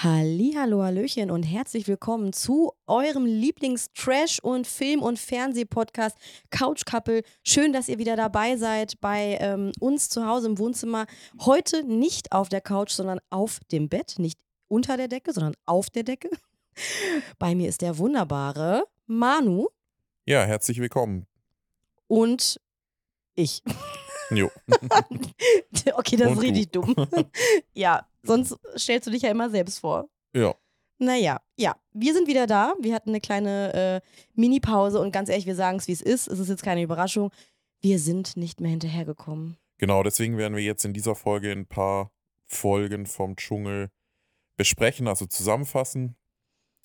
[0.00, 6.16] Hallihallo, Hallöchen und herzlich willkommen zu eurem Lieblings-Trash- und Film- und Fernseh-Podcast
[6.50, 7.22] Couch Couple.
[7.42, 11.06] Schön, dass ihr wieder dabei seid bei ähm, uns zu Hause im Wohnzimmer.
[11.40, 14.20] Heute nicht auf der Couch, sondern auf dem Bett.
[14.20, 14.38] Nicht
[14.68, 16.30] unter der Decke, sondern auf der Decke.
[17.40, 19.66] Bei mir ist der wunderbare Manu
[20.26, 21.26] Ja, herzlich willkommen.
[22.06, 22.60] und
[23.34, 23.64] ich.
[24.30, 24.50] Jo.
[25.94, 26.40] okay, das Und ist du.
[26.40, 26.94] richtig dumm.
[27.74, 30.08] ja, sonst stellst du dich ja immer selbst vor.
[30.34, 30.54] Ja.
[30.98, 32.74] Naja, ja, wir sind wieder da.
[32.80, 36.26] Wir hatten eine kleine äh, Mini-Pause und ganz ehrlich, wir sagen es, wie es ist.
[36.26, 37.30] Es ist jetzt keine Überraschung.
[37.80, 39.56] Wir sind nicht mehr hinterhergekommen.
[39.78, 42.10] Genau, deswegen werden wir jetzt in dieser Folge ein paar
[42.46, 43.90] Folgen vom Dschungel
[44.56, 46.16] besprechen, also zusammenfassen,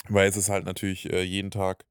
[0.08, 1.86] weil es ist halt natürlich äh, jeden Tag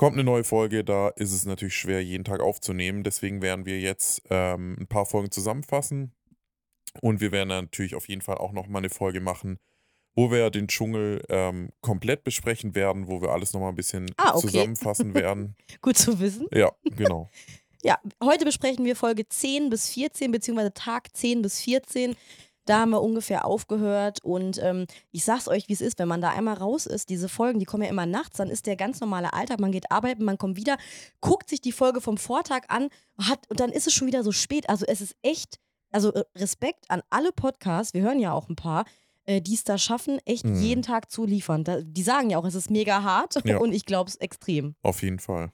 [0.00, 3.04] kommt eine neue Folge, da ist es natürlich schwer, jeden Tag aufzunehmen.
[3.04, 6.14] Deswegen werden wir jetzt ähm, ein paar Folgen zusammenfassen
[7.02, 9.58] und wir werden natürlich auf jeden Fall auch nochmal eine Folge machen,
[10.14, 14.30] wo wir den Dschungel ähm, komplett besprechen werden, wo wir alles nochmal ein bisschen Ah,
[14.30, 14.46] okay.
[14.46, 15.54] zusammenfassen werden.
[15.82, 16.46] Gut zu wissen.
[16.50, 17.28] Ja, genau.
[17.82, 22.14] Ja, heute besprechen wir Folge 10 bis 14, beziehungsweise Tag 10 bis 14.
[22.70, 26.20] Da haben wir ungefähr aufgehört und ähm, ich sag's euch, wie es ist, wenn man
[26.20, 29.00] da einmal raus ist, diese Folgen, die kommen ja immer nachts, dann ist der ganz
[29.00, 30.76] normale Alltag, man geht arbeiten, man kommt wieder,
[31.20, 32.88] guckt sich die Folge vom Vortag an
[33.20, 34.68] hat, und dann ist es schon wieder so spät.
[34.68, 35.58] Also es ist echt,
[35.90, 38.84] also äh, Respekt an alle Podcasts, wir hören ja auch ein paar,
[39.24, 40.62] äh, die es da schaffen, echt Mhm.
[40.62, 41.64] jeden Tag zu liefern.
[41.64, 43.58] Da, die sagen ja auch, es ist mega hart Ja.
[43.58, 44.76] und ich glaube es extrem.
[44.82, 45.50] Auf jeden Fall.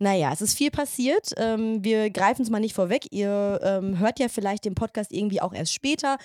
[0.00, 1.32] Naja, es ist viel passiert.
[1.38, 3.06] Ähm, wir greifen es mal nicht vorweg.
[3.10, 6.18] Ihr ähm, hört ja vielleicht den Podcast irgendwie auch erst später.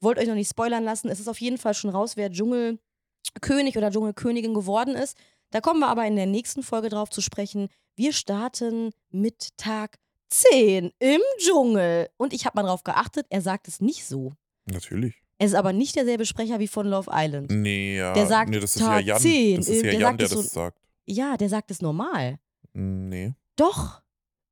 [0.00, 1.08] Wollt euch noch nicht spoilern lassen.
[1.08, 5.16] Es ist auf jeden Fall schon raus, wer Dschungelkönig oder Dschungelkönigin geworden ist.
[5.50, 7.68] Da kommen wir aber in der nächsten Folge drauf zu sprechen.
[7.96, 9.98] Wir starten mit Tag
[10.30, 12.08] 10 im Dschungel.
[12.16, 14.32] Und ich habe mal drauf geachtet, er sagt es nicht so.
[14.66, 15.22] Natürlich.
[15.38, 17.50] Es ist aber nicht derselbe Sprecher wie von Love Island.
[17.50, 18.12] Nee, ja.
[18.12, 19.20] Der sagt nee, das ist Tag ja Jan.
[19.20, 19.56] 10.
[19.56, 20.78] Das ist ja Der Jan, der das so- sagt.
[21.06, 22.38] Ja, der sagt es normal.
[22.72, 23.32] Nee.
[23.56, 24.02] Doch.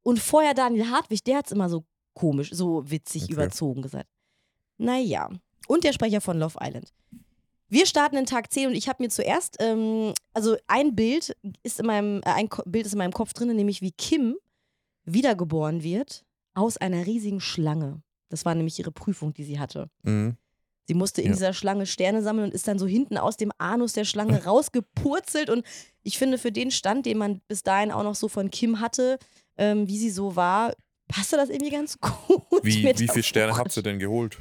[0.03, 1.85] Und vorher Daniel Hartwig, der hat es immer so
[2.15, 3.33] komisch, so witzig Okay.
[3.35, 4.09] überzogen gesagt.
[4.79, 5.29] Naja.
[5.67, 6.93] Und der Sprecher von Love Island.
[7.69, 11.79] Wir starten in Tag 10 und ich habe mir zuerst, ähm, also ein Bild ist
[11.81, 14.37] in meinem, äh, ein Ko Bild ist in meinem Kopf drin, nämlich wie Kim
[15.05, 16.25] wiedergeboren wird
[16.55, 18.01] aus einer riesigen Schlange.
[18.31, 19.91] Das war nämlich ihre Prüfung, die sie hatte.
[20.03, 20.37] Mhm.
[20.87, 21.33] Sie musste in Ja.
[21.35, 25.51] dieser Schlange Sterne sammeln und ist dann so hinten aus dem Anus der Schlange rausgepurzelt.
[25.51, 25.65] Und
[26.03, 29.19] ich finde, für den Stand, den man bis dahin auch noch so von Kim hatte,
[29.59, 30.73] ähm, wie sie so war,
[31.09, 32.65] passte das irgendwie ganz gut.
[32.65, 34.39] Wie, wie viele Sterne hat sie denn geholt?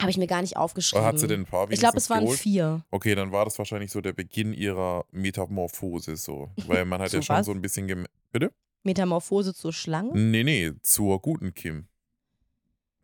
[0.00, 1.04] Habe ich mir gar nicht aufgeschrieben.
[1.04, 2.38] Hat sie denn ein paar ich glaube, es waren geholt?
[2.38, 2.84] vier.
[2.90, 6.50] Okay, dann war das wahrscheinlich so der Beginn ihrer Metamorphose so.
[6.66, 7.46] Weil man hat ja schon was?
[7.46, 8.52] so ein bisschen Bitte?
[8.82, 10.12] Metamorphose zur Schlange.
[10.18, 11.86] Nee, nee, zur guten Kim.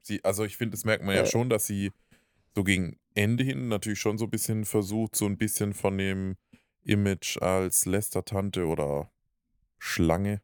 [0.03, 1.27] Sie, also ich finde, das merkt man ja Äh.
[1.27, 1.93] schon, dass sie
[2.55, 6.37] so gegen Ende hin natürlich schon so ein bisschen versucht, so ein bisschen von dem
[6.85, 9.11] Image als Lästertante oder
[9.79, 10.41] Schlange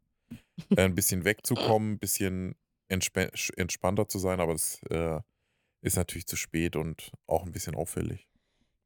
[0.76, 2.56] äh, ein bisschen wegzukommen, ein bisschen
[2.88, 5.20] entspa entspannter zu sein, aber das äh,
[5.82, 8.28] ist natürlich zu spät und auch ein bisschen auffällig.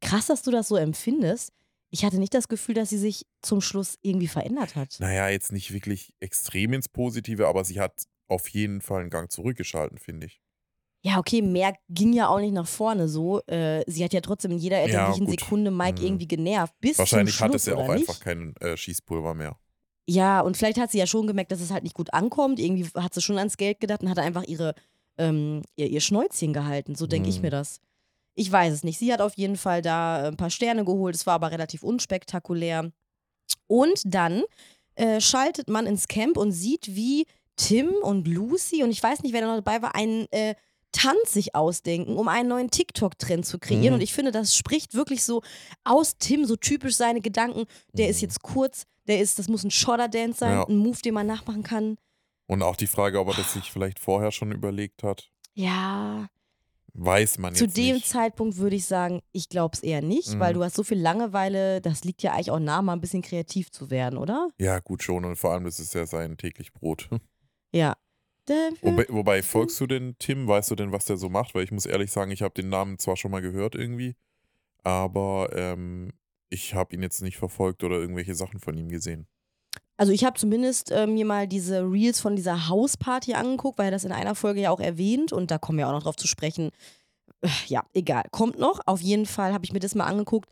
[0.00, 1.52] Krass, dass du das so empfindest.
[1.90, 4.96] Ich hatte nicht das Gefühl, dass sie sich zum Schluss irgendwie verändert hat.
[4.98, 9.30] Naja, jetzt nicht wirklich extrem ins Positive, aber sie hat auf jeden Fall einen Gang
[9.30, 10.40] zurückgeschalten, finde ich.
[11.02, 13.40] Ja, okay, mehr ging ja auch nicht nach vorne so.
[13.46, 15.38] Äh, sie hat ja trotzdem in jeder Ja, erdenklichen gut.
[15.40, 16.06] Sekunde Mike Mhm.
[16.06, 16.74] irgendwie genervt.
[16.80, 18.20] Bis Wahrscheinlich zum hat Schluss, es ja auch einfach nicht?
[18.20, 19.56] kein äh, Schießpulver mehr.
[20.08, 22.58] Ja, und vielleicht hat sie ja schon gemerkt, dass es halt nicht gut ankommt.
[22.58, 24.74] Irgendwie hat sie schon ans Geld gedacht und hat einfach ihre,
[25.19, 26.94] ähm, ihr, ihr Schnäuzchen gehalten.
[26.94, 27.43] So denke ich Hm.
[27.43, 27.81] mir das.
[28.34, 28.99] Ich weiß es nicht.
[28.99, 31.15] Sie hat auf jeden Fall da äh, ein paar Sterne geholt.
[31.15, 32.91] Es war aber relativ unspektakulär.
[33.66, 34.43] Und dann
[34.94, 37.26] äh, schaltet man ins Camp und sieht, wie
[37.56, 40.55] Tim und Lucy und ich weiß nicht, wer da noch dabei war, einen äh,
[40.93, 43.88] Tanz sich ausdenken, um einen neuen TikTok-Trend zu kreieren.
[43.88, 43.94] Mhm.
[43.94, 45.43] Und ich finde, das spricht wirklich so
[45.85, 47.64] aus Tim, so typisch seine Gedanken.
[47.93, 48.29] Der ist Mhm.
[48.29, 50.64] jetzt kurz, der ist, das muss ein Shodder-Dance sein, Ja.
[50.67, 51.96] ein Move, den man nachmachen kann.
[52.46, 56.28] Und auch die Frage, ob er das sich vielleicht vorher schon überlegt hat, Ja,
[56.94, 58.06] weiß man zu jetzt dem nicht.
[58.06, 60.58] Zeitpunkt würde ich sagen, ich glaube es eher nicht, weil Mhm.
[60.58, 63.70] du hast so viel Langeweile, das liegt ja eigentlich auch nah, mal ein bisschen kreativ
[63.70, 64.48] zu werden, oder?
[64.58, 65.25] Ja, gut schon.
[65.25, 67.08] Und vor allem, das ist ja sein täglich Brot.
[67.72, 67.96] Ja.
[68.81, 70.46] Wobei, wobei, folgst du denn Tim?
[70.46, 71.54] Weißt du denn, was der so macht?
[71.54, 74.14] Weil ich muss ehrlich sagen, ich habe den Namen zwar schon mal gehört irgendwie,
[74.84, 76.12] aber ähm,
[76.49, 79.26] ich habe ihn jetzt nicht verfolgt oder irgendwelche Sachen von ihm gesehen.
[79.96, 83.93] Also ich habe zumindest äh, mir mal diese Reels von dieser Hausparty angeguckt, weil er
[83.93, 86.26] das in einer Folge ja auch erwähnt und da kommen wir auch noch drauf zu
[86.26, 86.70] sprechen,
[87.43, 88.25] äh, ja, egal.
[88.31, 88.81] Kommt noch.
[88.87, 90.48] Auf jeden Fall habe ich mir das mal angeguckt.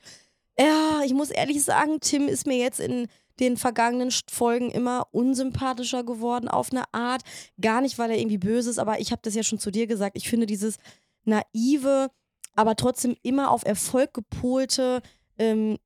[0.58, 3.08] Ja, ich muss ehrlich sagen, Tim ist mir jetzt in
[3.40, 7.22] den vergangenen Folgen immer unsympathischer geworden auf eine Art.
[7.60, 9.86] Gar nicht, weil er irgendwie böse ist, aber ich habe das ja schon zu dir
[9.86, 10.16] gesagt.
[10.16, 10.76] Ich finde dieses
[11.24, 12.10] naive,
[12.54, 15.02] aber trotzdem immer auf Erfolg gepolte,
[15.38, 15.78] ähm,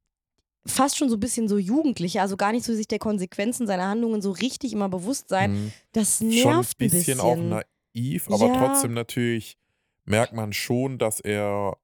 [0.67, 3.89] fast schon so ein bisschen so jugendliche, also gar nicht so sich der Konsequenzen seiner
[3.89, 5.53] Handlungen so richtig immer bewusst sein.
[5.53, 5.73] Mhm.
[5.93, 6.99] Das nervt schon ein bisschen.
[6.99, 8.67] bisschen auch naiv, aber ja.
[8.67, 9.57] trotzdem natürlich
[10.05, 11.77] merkt man schon, dass er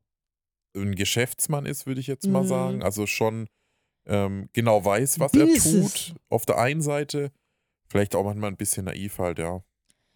[0.76, 2.48] ein Geschäftsmann ist, würde ich jetzt mal mhm.
[2.48, 2.82] sagen.
[2.82, 3.48] Also schon
[4.06, 5.66] ähm, genau weiß, was Business.
[5.66, 6.14] er tut.
[6.28, 7.30] Auf der einen Seite,
[7.88, 9.62] vielleicht auch manchmal ein bisschen naiv halt, ja.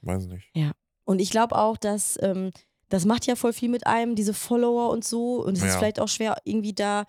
[0.02, 0.50] Weiß nicht.
[0.54, 0.72] Ja.
[1.04, 2.50] Und ich glaube auch, dass ähm,
[2.88, 5.44] das macht ja voll viel mit einem, diese Follower und so.
[5.44, 5.68] Und es ja.
[5.68, 7.04] ist vielleicht auch schwer, irgendwie da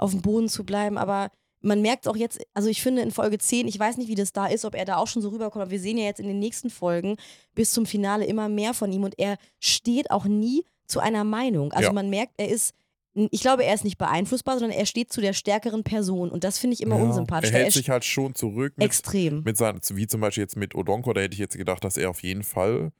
[0.00, 0.98] auf dem Boden zu bleiben.
[0.98, 1.30] Aber
[1.60, 4.32] man merkt auch jetzt, also ich finde in Folge 10, ich weiß nicht, wie das
[4.32, 6.26] da ist, ob er da auch schon so rüberkommt, aber wir sehen ja jetzt in
[6.26, 7.16] den nächsten Folgen
[7.54, 11.72] bis zum Finale immer mehr von ihm und er steht auch nie zu einer Meinung.
[11.72, 11.92] Also ja.
[11.92, 12.74] man merkt, er ist
[13.12, 16.30] ich glaube, er ist nicht beeinflussbar, sondern er steht zu der stärkeren Person.
[16.30, 17.50] Und das finde ich immer ja, unsympathisch.
[17.50, 18.74] Er hält er sich halt schon zurück.
[18.76, 19.42] Mit, extrem.
[19.42, 22.08] Mit seinen, wie zum Beispiel jetzt mit Odonko, da hätte ich jetzt gedacht, dass er
[22.08, 22.92] auf jeden Fall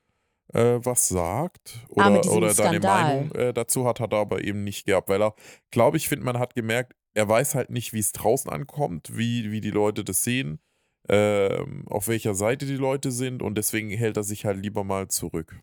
[0.53, 4.65] äh, was sagt oder, ah, oder seine Meinung äh, dazu hat, hat er aber eben
[4.65, 5.09] nicht gehabt.
[5.09, 5.35] Weil er,
[5.71, 9.51] glaube ich, finde, man hat gemerkt, er weiß halt nicht, wie es draußen ankommt, wie,
[9.51, 10.61] wie die Leute das sehen,
[11.09, 15.09] äh, auf welcher Seite die Leute sind und deswegen hält er sich halt lieber mal
[15.09, 15.59] zurück.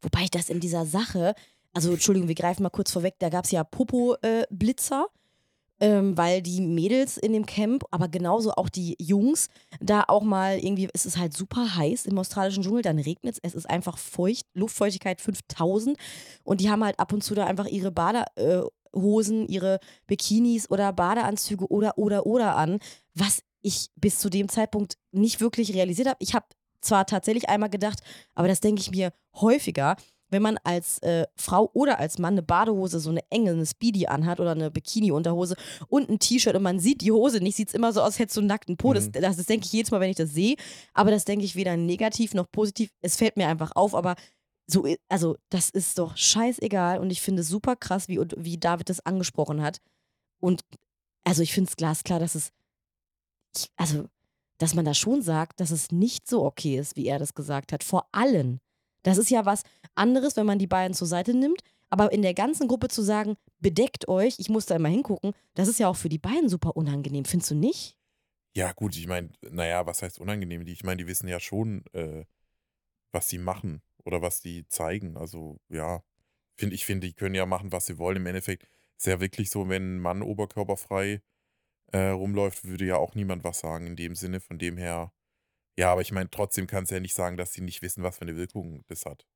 [0.00, 1.34] Wobei ich das in dieser Sache
[1.74, 5.06] also Entschuldigung, wir greifen mal kurz vorweg, da gab es ja Popo-Blitzer.
[5.82, 9.48] Ähm, weil die Mädels in dem Camp, aber genauso auch die Jungs,
[9.80, 13.40] da auch mal irgendwie, es ist halt super heiß im australischen Dschungel, dann regnet es,
[13.42, 15.98] es ist einfach feucht, Luftfeuchtigkeit 5000
[16.44, 21.66] und die haben halt ab und zu da einfach ihre Badehosen, ihre Bikinis oder Badeanzüge
[21.66, 22.78] oder, oder, oder an,
[23.14, 26.18] was ich bis zu dem Zeitpunkt nicht wirklich realisiert habe.
[26.20, 26.46] Ich habe
[26.80, 28.00] zwar tatsächlich einmal gedacht,
[28.36, 29.96] aber das denke ich mir häufiger,
[30.32, 34.06] wenn man als äh, Frau oder als Mann eine Badehose, so eine enge, eine Speedy
[34.06, 35.54] anhat oder eine Bikini-Unterhose
[35.88, 38.38] und ein T-Shirt und man sieht die Hose nicht, sieht es immer so aus, hättest
[38.38, 38.90] du einen nackten Po.
[38.90, 39.12] Mhm.
[39.12, 40.56] Das, das denke ich jedes Mal, wenn ich das sehe.
[40.94, 42.90] Aber das denke ich weder negativ noch positiv.
[43.02, 44.16] Es fällt mir einfach auf, aber
[44.66, 48.88] so, also das ist doch scheißegal und ich finde es super krass, wie, wie David
[48.88, 49.78] das angesprochen hat.
[50.40, 50.62] Und
[51.24, 52.52] also ich finde es glasklar, dass es,
[53.76, 54.06] also,
[54.58, 57.72] dass man da schon sagt, dass es nicht so okay ist, wie er das gesagt
[57.72, 57.84] hat.
[57.84, 58.60] Vor allen.
[59.02, 59.62] Das ist ja was
[59.94, 61.62] anderes, wenn man die beiden zur Seite nimmt.
[61.90, 65.68] Aber in der ganzen Gruppe zu sagen, bedeckt euch, ich muss da immer hingucken, das
[65.68, 67.98] ist ja auch für die beiden super unangenehm, findest du nicht?
[68.54, 70.66] Ja, gut, ich meine, naja, was heißt unangenehm?
[70.66, 72.24] Ich meine, die wissen ja schon, äh,
[73.10, 75.16] was sie machen oder was sie zeigen.
[75.16, 76.02] Also, ja,
[76.56, 78.16] find, ich finde, die können ja machen, was sie wollen.
[78.16, 78.66] Im Endeffekt
[78.96, 81.22] ist ja wirklich so, wenn ein Mann oberkörperfrei
[81.92, 84.40] äh, rumläuft, würde ja auch niemand was sagen in dem Sinne.
[84.40, 85.12] Von dem her,
[85.78, 88.18] ja, aber ich meine, trotzdem kannst du ja nicht sagen, dass sie nicht wissen, was
[88.18, 89.26] für eine Wirkung das hat.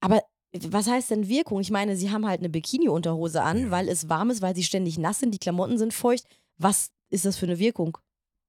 [0.00, 0.22] Aber
[0.52, 1.60] was heißt denn Wirkung?
[1.60, 3.70] Ich meine, sie haben halt eine Bikini-Unterhose an, ja.
[3.70, 6.26] weil es warm ist, weil sie ständig nass sind, die Klamotten sind feucht.
[6.58, 7.98] Was ist das für eine Wirkung?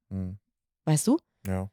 [0.10, 0.38] Hm.
[0.86, 1.18] Weißt du?
[1.46, 1.70] Ja.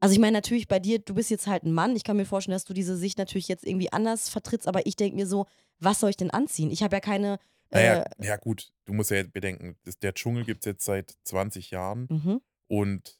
[0.00, 1.96] Also ich meine natürlich bei dir, du bist jetzt halt ein Mann.
[1.96, 4.96] Ich kann mir vorstellen, dass du diese Sicht natürlich jetzt irgendwie anders vertrittst, aber ich
[4.96, 5.46] denke mir so,
[5.78, 6.70] was soll ich denn anziehen?
[6.70, 7.38] Ich habe ja keine.
[7.70, 11.70] Naja, äh, ja gut, du musst ja bedenken, der Dschungel gibt es jetzt seit 20
[11.70, 12.40] Jahren mhm.
[12.68, 13.18] und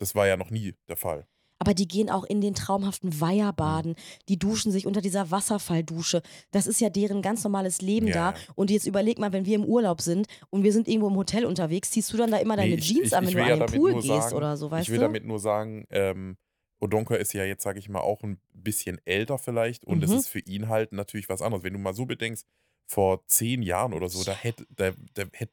[0.00, 1.26] das war ja noch nie der Fall
[1.60, 3.94] aber die gehen auch in den traumhaften Weiher baden.
[4.28, 6.22] Die duschen sich unter dieser Wasserfalldusche.
[6.50, 8.32] Das ist ja deren ganz normales Leben ja.
[8.32, 8.34] da.
[8.54, 11.44] Und jetzt überleg mal, wenn wir im Urlaub sind und wir sind irgendwo im Hotel
[11.44, 13.78] unterwegs, ziehst du dann da immer deine nee, Jeans ich, an, wenn du an den
[13.78, 14.90] Pool gehst sagen, oder so, weißt du?
[14.90, 15.04] Ich will du?
[15.04, 16.38] damit nur sagen, ähm,
[16.80, 20.16] Odonka ist ja jetzt, sage ich mal, auch ein bisschen älter vielleicht und es mhm.
[20.16, 21.62] ist für ihn halt natürlich was anderes.
[21.62, 22.46] Wenn du mal so bedenkst,
[22.86, 25.52] vor zehn Jahren oder so, da hätte, da, da hätte,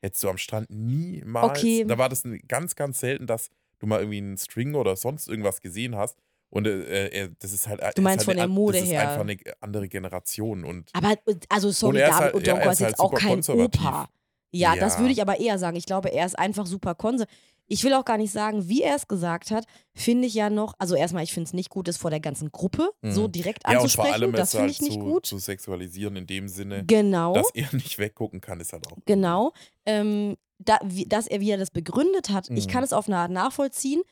[0.00, 1.84] hättest du am Strand niemals, okay.
[1.84, 3.50] da war das ganz, ganz selten, dass
[3.80, 6.16] du mal irgendwie einen String oder sonst irgendwas gesehen hast.
[6.50, 7.80] Und äh, äh das ist halt.
[7.96, 8.82] Du meinst halt von der Mode her.
[8.82, 9.10] Das ist her.
[9.10, 10.64] einfach eine andere Generation.
[10.64, 11.16] Und aber,
[11.48, 14.08] also, sorry, David halt, Odonko ja, ist, halt jetzt auch kein Opa.
[14.52, 15.76] Ja, ja, das würde ich aber eher sagen.
[15.76, 17.36] Ich glaube, er ist einfach super konservativ.
[17.72, 20.74] Ich will auch gar nicht sagen, wie er es gesagt hat, finde ich ja noch,
[20.80, 23.12] also erstmal, ich finde es nicht gut, das vor der ganzen Gruppe mhm.
[23.12, 24.08] so direkt ja, anzusprechen.
[24.08, 25.24] Und vor allem das finde halt ich nicht zu, gut.
[25.24, 27.32] Zu sexualisieren in dem Sinne, genau.
[27.32, 28.96] dass er nicht weggucken kann, ist halt auch.
[29.06, 29.52] Genau.
[29.86, 32.56] Ähm, da, wie, dass er, wie er das begründet hat, mhm.
[32.56, 34.02] ich kann es auf eine Art nachvollziehen,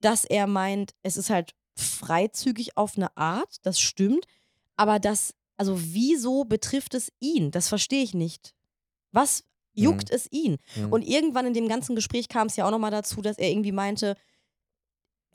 [0.00, 4.26] dass er meint, es ist halt freizügig auf eine Art, das stimmt,
[4.76, 7.50] aber das, also wieso betrifft es ihn?
[7.50, 8.54] Das verstehe ich nicht.
[9.12, 10.14] Was juckt mhm.
[10.14, 10.56] es ihn?
[10.76, 10.92] Mhm.
[10.92, 13.72] Und irgendwann in dem ganzen Gespräch kam es ja auch nochmal dazu, dass er irgendwie
[13.72, 14.16] meinte,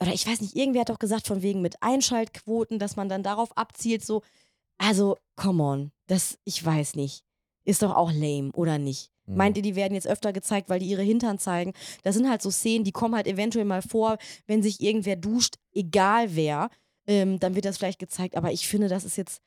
[0.00, 3.22] oder ich weiß nicht, irgendwer hat doch gesagt, von wegen mit Einschaltquoten, dass man dann
[3.22, 4.22] darauf abzielt, so,
[4.78, 7.24] also, come on, das, ich weiß nicht.
[7.64, 9.12] Ist doch auch lame, oder nicht?
[9.32, 9.36] Mhm.
[9.36, 11.72] Meint ihr, die werden jetzt öfter gezeigt, weil die ihre Hintern zeigen?
[12.02, 15.56] Das sind halt so Szenen, die kommen halt eventuell mal vor, wenn sich irgendwer duscht,
[15.74, 16.70] egal wer,
[17.06, 18.36] ähm, dann wird das vielleicht gezeigt.
[18.36, 19.42] Aber ich finde, das ist jetzt,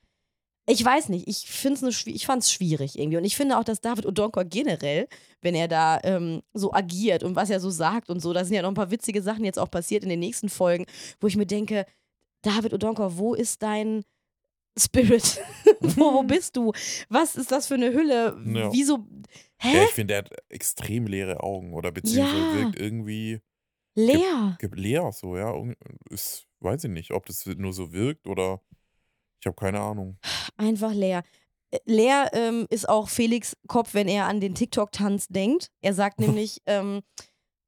[0.68, 3.18] ich weiß nicht, ich finde es ich fand es schwierig irgendwie.
[3.18, 5.08] Und ich finde auch, dass David Odonkor generell,
[5.42, 8.56] wenn er da ähm, so agiert und was er so sagt und so, da sind
[8.56, 10.86] ja noch ein paar witzige Sachen jetzt auch passiert in den nächsten Folgen,
[11.20, 11.86] wo ich mir denke,
[12.42, 14.04] David Odonkor, wo ist dein
[14.78, 15.40] Spirit?
[15.80, 16.74] wo, wo bist du?
[17.10, 18.38] Was ist das für eine Hülle?
[18.46, 18.72] Ja.
[18.74, 19.06] Wieso?
[19.60, 19.76] Hä?
[19.78, 22.54] Ja, ich finde, er hat extrem leere Augen oder beziehungsweise Ja.
[22.56, 23.42] wirkt irgendwie
[23.96, 24.58] Leer.
[24.60, 25.54] ge- leer so, ja.
[26.10, 28.62] Ist, weiß ich nicht, ob das nur so wirkt oder
[29.40, 30.18] ich habe keine Ahnung.
[30.58, 31.24] Einfach leer.
[31.72, 35.72] Äh, Leer ähm, ist auch Felix Kopf, wenn er an den TikTok-Tanz denkt.
[35.82, 37.02] Er sagt nämlich, ähm,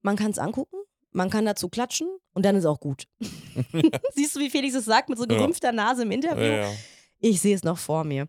[0.02, 0.78] man kann es angucken,
[1.12, 3.08] man kann dazu klatschen und dann ist auch gut.
[4.14, 5.36] Siehst du, wie Felix es sagt mit so Ja.
[5.38, 6.44] gerümpfter Nase im Interview?
[6.44, 6.74] Ja, ja.
[7.20, 8.28] Ich sehe es noch vor mir.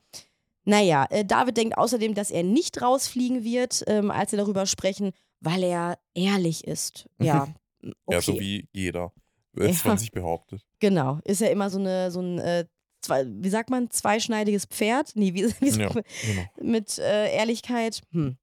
[0.69, 5.13] Naja, äh, David denkt außerdem, dass er nicht rausfliegen wird, ähm, als sie darüber sprechen,
[5.41, 7.09] weil er ehrlich ist.
[7.19, 7.45] Ja,
[7.83, 7.95] okay.
[8.11, 9.13] ja, so wie jeder
[9.57, 9.97] es Ja.
[9.97, 10.67] sich behauptet.
[10.79, 11.21] Genau.
[11.25, 12.67] Ist ja immer so, eine, so ein, äh,
[13.01, 15.13] zwei, wie sagt man, zweischneidiges Pferd?
[15.15, 16.05] Nee, wie, wie sagt Ja, man?
[16.27, 16.71] genau.
[16.75, 18.03] mit äh, Ehrlichkeit.
[18.13, 18.37] Hm.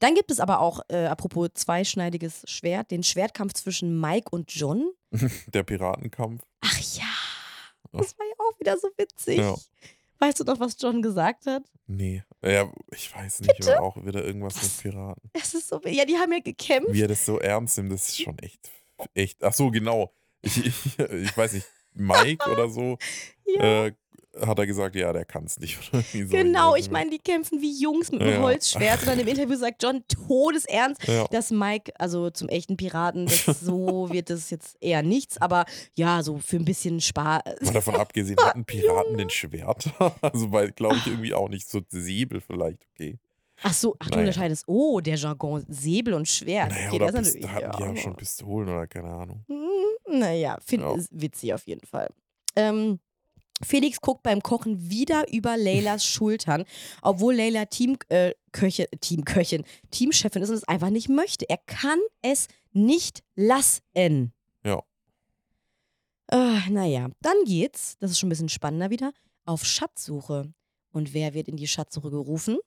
[0.00, 4.90] Dann gibt es aber auch, äh, apropos zweischneidiges Schwert, den Schwertkampf zwischen Mike und John.
[5.54, 6.42] Der Piratenkampf.
[6.62, 7.04] Ach ja,
[7.92, 9.38] das war ja auch wieder so witzig.
[9.38, 9.54] Ja.
[10.20, 11.62] Weißt du noch, was John gesagt hat?
[11.86, 12.22] Nee.
[12.42, 14.62] Ja, ich weiß nicht, war auch wieder irgendwas Was?
[14.62, 15.30] mit Piraten.
[15.32, 16.92] Es ist so, ja, die haben ja gekämpft.
[16.92, 18.70] Wie er das so ernst nimmt, das ist schon echt,
[19.14, 19.42] echt.
[19.42, 20.12] Ach so, genau.
[20.42, 22.98] Ich, ich, ich weiß nicht, Mike oder so,
[23.46, 23.86] ja.
[23.86, 23.92] äh,
[24.46, 25.78] hat er gesagt, ja, der kann es nicht.
[26.12, 28.42] Genau, ich meine, die kämpfen wie Jungs mit einem Ja.
[28.42, 29.00] Holzschwert.
[29.00, 31.06] Und dann im Interview sagt John todesernst.
[31.06, 31.26] Ja.
[31.28, 35.64] dass Mike, also zum echten Piraten, das so wird es jetzt eher nichts, aber
[35.94, 37.42] ja, so für ein bisschen Spaß.
[37.62, 39.90] Mal davon abgesehen, hatten Piraten den Schwert?
[40.22, 43.18] also, weil, glaube ich, irgendwie auch nicht so Säbel vielleicht, okay.
[43.62, 44.20] Ach so, ach du Naja.
[44.28, 44.64] unterscheidest.
[44.68, 46.70] Oh, der Jargon, Säbel und Schwert.
[46.70, 49.44] Naja, okay, oder das ist Pist- hatten die ja, auch schon Pistolen oder keine Ahnung.
[49.48, 50.94] Hm, Naja, finde Ja.
[51.10, 52.08] witzig auf jeden Fall.
[52.54, 53.00] Ähm,
[53.62, 56.64] Felix guckt beim Kochen wieder über Leylas Schultern,
[57.02, 61.48] obwohl Leyla Teamköchin, äh, Teamköchin, Teamchefin ist und es einfach nicht möchte.
[61.48, 64.32] Er kann es nicht lassen.
[64.64, 64.82] Ja.
[66.30, 69.12] Äh, naja, dann geht's, das ist schon ein bisschen spannender wieder,
[69.44, 70.52] auf Schatzsuche.
[70.90, 72.58] Und wer wird in die Schatzsuche gerufen?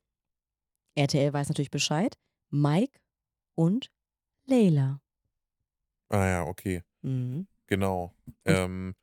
[0.96, 2.18] RTL weiß natürlich Bescheid.
[2.50, 3.00] Mike
[3.56, 3.92] und
[4.46, 5.00] Leyla.
[6.10, 6.84] Ah ja, okay.
[7.02, 7.48] Mhm.
[7.68, 8.14] Genau.
[8.46, 8.96] Ähm,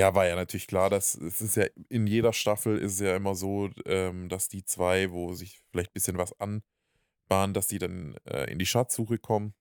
[0.00, 3.14] ja, war ja natürlich klar, dass es ist ja in jeder Staffel ist es ja
[3.16, 7.78] immer so, ähm, dass die zwei, wo sich vielleicht ein bisschen was anbahnen, dass die
[7.78, 9.54] dann äh, in die Schatzsuche kommen.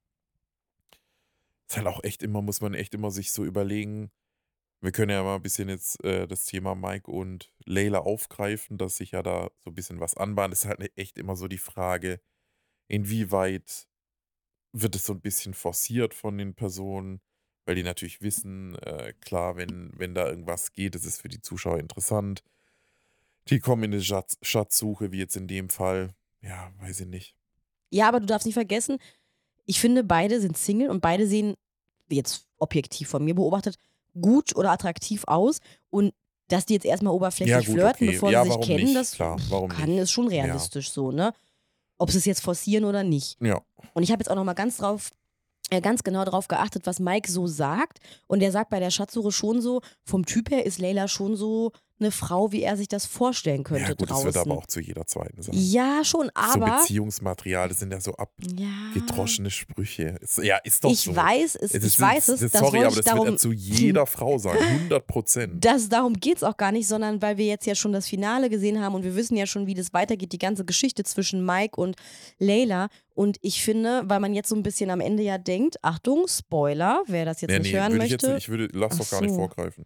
[1.68, 4.12] Ist halt auch echt immer, muss man echt immer sich so überlegen.
[4.82, 8.98] Wir können ja mal ein bisschen jetzt äh, das Thema Mike und Layla aufgreifen, dass
[8.98, 10.54] sich ja da so ein bisschen was anbahnt.
[10.54, 12.22] Ist halt echt immer so die Frage,
[12.88, 13.88] inwieweit
[14.74, 17.22] wird es so ein bisschen forciert von den Personen,
[17.70, 21.40] weil die natürlich wissen, äh, klar, wenn, wenn da irgendwas geht, ist es für die
[21.40, 22.42] Zuschauer interessant.
[23.48, 26.16] Die kommen in eine Schatz Schatzsuche, wie jetzt in dem Fall.
[26.42, 27.36] Ja, weiß ich nicht.
[27.92, 28.98] Ja, aber du darfst nicht vergessen,
[29.68, 31.54] ich finde, beide sind Single und beide sehen,
[32.10, 33.76] jetzt objektiv von mir beobachtet,
[34.20, 35.60] gut oder attraktiv aus.
[35.92, 36.16] Und
[36.48, 38.14] dass die jetzt erstmal oberflächlich Ja, gut, flirten, okay.
[38.16, 38.96] bevor Ja, sie sich kennen, nicht?
[38.96, 40.00] das Klar, warum kann, nicht?
[40.00, 41.36] ist schon realistisch so, ne?
[42.00, 43.38] Ob sie es jetzt forcieren oder nicht.
[43.40, 43.62] Ja,
[43.94, 45.12] Und ich habe jetzt auch nochmal ganz drauf,
[45.82, 48.00] ganz genau darauf geachtet, was Mike so sagt.
[48.28, 51.72] Und er sagt bei der Schatzsuche schon so, vom Typ her ist Leila schon so
[52.00, 54.26] eine Frau, wie er sich das vorstellen könnte ja gut, das draußen.
[54.26, 55.54] wird aber auch zu jeder zweiten sein.
[55.58, 56.78] ja, schon, so aber.
[56.80, 58.16] Beziehungsmaterial, das sind ja so
[58.58, 58.68] ja.
[58.94, 60.16] abgedroschene Sprüche.
[60.22, 61.16] Ist, ja, ist doch Ich so.
[61.16, 62.40] weiß es, ich ist- weiß es.
[62.42, 64.60] das- das Sorry, aber das darum, wird er zu jeder Frau sagen.
[64.60, 65.66] 100 Prozent.
[65.66, 68.50] das, darum geht es auch gar nicht, sondern weil wir jetzt ja schon das Finale
[68.50, 71.80] gesehen haben und wir wissen ja schon, wie das weitergeht, die ganze Geschichte zwischen Mike
[71.80, 71.96] und
[72.40, 72.90] Layla.
[73.14, 77.04] Und ich finde, weil man jetzt so ein bisschen am Ende ja denkt, Achtung, Spoiler,
[77.08, 78.38] wer das jetzt Nee, nicht nee, hören würde ich jetzt, möchte.
[78.38, 79.36] ich würde, lass doch gar nicht so.
[79.38, 79.86] vorgreifen.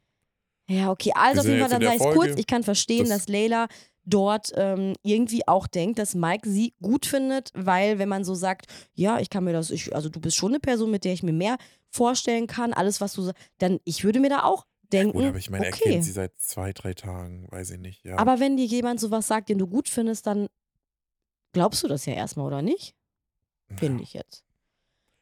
[0.67, 2.31] Ja, okay, also auf jeden Fall, dann sei es kurz.
[2.37, 3.67] Ich kann verstehen, Das- dass Layla
[4.05, 8.65] dort ähm, irgendwie auch denkt, dass Mike sie gut findet, weil wenn man so sagt,
[8.93, 11.23] ja, ich kann mir das, ich, also du bist schon eine Person, mit der ich
[11.23, 11.57] mir mehr
[11.89, 15.37] vorstellen kann, alles, was du sagst, dann ich würde mir da auch denken, Gut, aber
[15.37, 15.91] ich meine, er okay.
[15.91, 18.03] kennt sie seit zwei, drei Tagen, weiß ich nicht.
[18.03, 18.17] Ja.
[18.17, 20.47] Aber wenn dir jemand sowas sagt, den du gut findest, dann
[21.53, 22.95] glaubst du das ja erstmal, oder nicht?
[23.77, 24.43] Finde ich jetzt.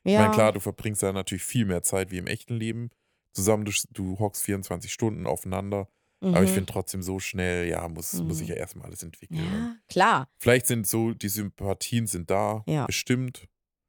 [0.03, 2.89] Ich Ja, meine, klar, du verbringst ja natürlich viel mehr Zeit wie im echten Leben.
[3.33, 5.87] Zusammen, du, du hockst 24 Stunden aufeinander.
[6.23, 6.53] Aber ich mhm.
[6.53, 8.53] finde trotzdem so schnell, ja, muss, muss sich Mhm.
[8.53, 9.39] ja erstmal alles entwickeln.
[9.43, 10.29] Ja, klar.
[10.37, 12.85] Vielleicht sind so, die Sympathien sind da, Ja.
[12.85, 13.47] bestimmt.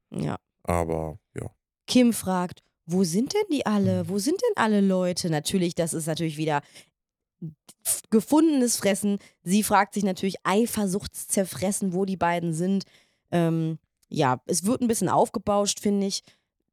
[0.09, 0.39] Ja.
[0.63, 1.51] Aber ja.
[1.85, 3.71] Kim fragt, wo sind denn die Mhm.
[3.71, 4.09] alle?
[4.09, 5.29] Wo sind denn alle Leute?
[5.29, 6.63] Natürlich, das ist natürlich wieder
[8.09, 9.19] gefundenes Fressen.
[9.43, 12.85] Sie fragt sich natürlich eifersuchtszerfressen, wo die beiden sind.
[13.31, 16.23] Ähm, ja, es wird ein bisschen aufgebauscht, finde ich.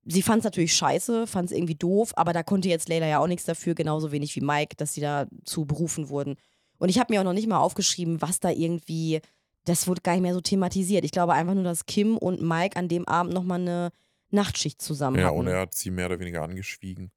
[0.04, 3.18] Sie fand es natürlich scheiße, fand es irgendwie doof, aber da konnte jetzt Leila ja
[3.18, 6.36] auch nichts dafür, genauso wenig wie Mike, dass sie dazu berufen wurden.
[6.78, 9.20] Und ich habe mir auch noch nicht mal aufgeschrieben, was da irgendwie,
[9.66, 11.04] das wurde gar nicht mehr so thematisiert.
[11.04, 13.90] Ich glaube einfach nur, dass Kim und Mike an dem Abend nochmal eine
[14.30, 15.38] Nachtschicht zusammen Ja, hatten.
[15.38, 17.10] und er hat sie mehr oder weniger angeschwiegen.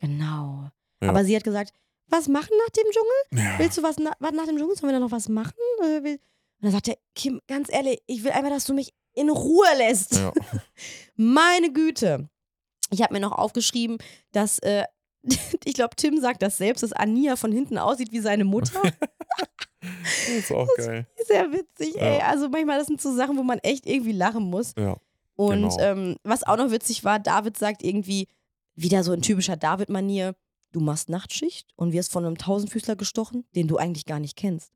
[0.00, 0.70] Genau.
[1.00, 1.08] Ja.
[1.10, 1.72] Aber sie hat gesagt,
[2.08, 3.44] was machen nach dem Dschungel?
[3.46, 3.58] Ja.
[3.58, 4.76] Willst du was, na, was nach dem Dschungel?
[4.76, 5.52] Sollen wir da noch was machen?
[5.82, 6.18] Äh, Und
[6.62, 10.14] dann sagt er, Kim, ganz ehrlich, ich will einfach, dass du mich in Ruhe lässt.
[10.16, 10.32] Ja.
[11.16, 12.28] Meine Güte.
[12.90, 13.98] Ich habe mir noch aufgeschrieben,
[14.32, 14.84] dass, äh,
[15.64, 18.80] ich glaube, Tim sagt das selbst, dass Ania von hinten aussieht wie seine Mutter.
[19.80, 21.06] Das ist auch geil.
[21.26, 22.00] Sehr witzig, Ja.
[22.02, 22.20] ey.
[22.22, 24.72] Also manchmal, das sind so Sachen, wo man echt irgendwie lachen muss.
[24.76, 24.96] Ja.
[25.36, 25.78] Und Genau.
[25.78, 28.26] ähm, was auch noch witzig war, David sagt irgendwie,
[28.74, 30.34] wieder so in typischer David-Manier,
[30.72, 34.72] du machst Nachtschicht und wirst von einem Tausendfüßler gestochen, den du eigentlich gar nicht kennst.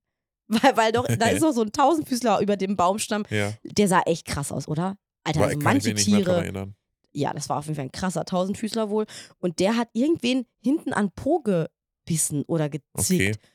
[0.62, 3.52] Weil, weil doch, da ist noch so ein Tausendfüßler über dem Baumstamm, Ja.
[3.64, 4.96] der sah echt krass aus, oder?
[5.24, 6.74] Alter, War, also manche Tiere, erinnern.
[7.12, 9.06] ja, das war auf jeden Fall ein krasser Tausendfüßler wohl.
[9.38, 13.36] Und der hat irgendwen hinten an Po gebissen oder gezickt.
[13.38, 13.48] Okay.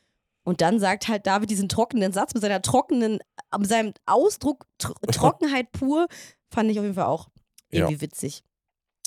[0.43, 3.19] Und dann sagt halt David diesen trockenen Satz mit seiner trockenen,
[3.57, 6.07] mit seinem Ausdruck Tr Trockenheit pur,
[6.49, 7.27] fand ich auf jeden Fall auch
[7.69, 8.43] irgendwie witzig.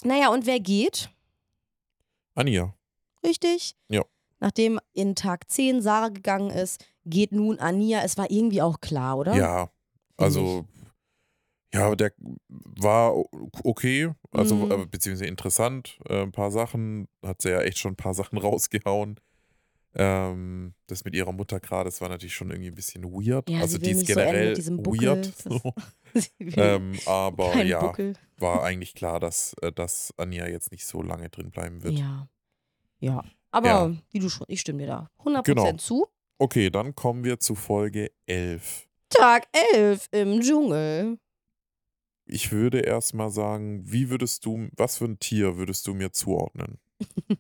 [0.05, 1.09] Naja, und wer geht?
[2.35, 2.75] Anja.
[3.25, 3.75] Richtig?
[3.89, 4.05] Ja.
[4.41, 8.03] Nachdem in Tag 10 Sarah gegangen ist, geht nun Ania.
[8.03, 9.37] Es war irgendwie auch klar, oder?
[9.37, 9.71] Ja.
[10.17, 10.67] Also,
[11.73, 12.13] ja, der
[12.49, 13.15] war
[13.65, 14.11] okay.
[14.33, 14.71] Also, Mhm.
[14.73, 15.99] äh, beziehungsweise interessant.
[16.09, 17.07] Äh, ein paar Sachen.
[17.25, 19.21] Hat sie ja echt schon ein paar Sachen rausgehauen.
[19.95, 23.51] Ähm, das mit ihrer Mutter gerade, das war natürlich schon irgendwie ein bisschen weird.
[23.51, 25.01] Ja, also, die ist so generell Buckel.
[25.03, 25.25] weird.
[25.37, 25.61] So.
[26.41, 28.15] Ähm, aber ja, Buckel.
[28.37, 31.99] war eigentlich klar, dass, äh, dass Anja jetzt nicht so lange drin bleiben wird.
[31.99, 32.29] Ja.
[32.99, 33.25] Ja.
[33.51, 33.93] Aber Ja.
[34.11, 35.73] wie du schon, ich stimme dir da 100% Genau.
[35.77, 36.07] zu.
[36.39, 38.87] Okay, dann kommen wir zu Folge 11.
[39.11, 41.19] Tag 11 im Dschungel.
[42.27, 46.79] Ich würde erstmal sagen, wie würdest du, was für ein Tier würdest du mir zuordnen?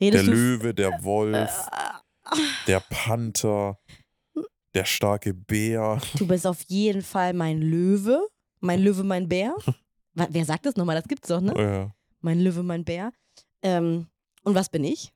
[0.00, 1.68] Der Löwe, der Wolf,
[2.66, 3.78] der Panther,
[4.74, 6.00] der starke Bär.
[6.18, 8.20] Du bist auf jeden Fall mein Löwe.
[8.58, 9.54] Mein Löwe, mein Bär.
[10.14, 10.96] Wer sagt das nochmal?
[10.96, 11.52] Das gibt's doch, ne?
[11.54, 11.88] Äh,
[12.20, 13.12] Mein Löwe, mein Bär.
[13.62, 14.08] Ähm,
[14.42, 15.12] und was bin ich?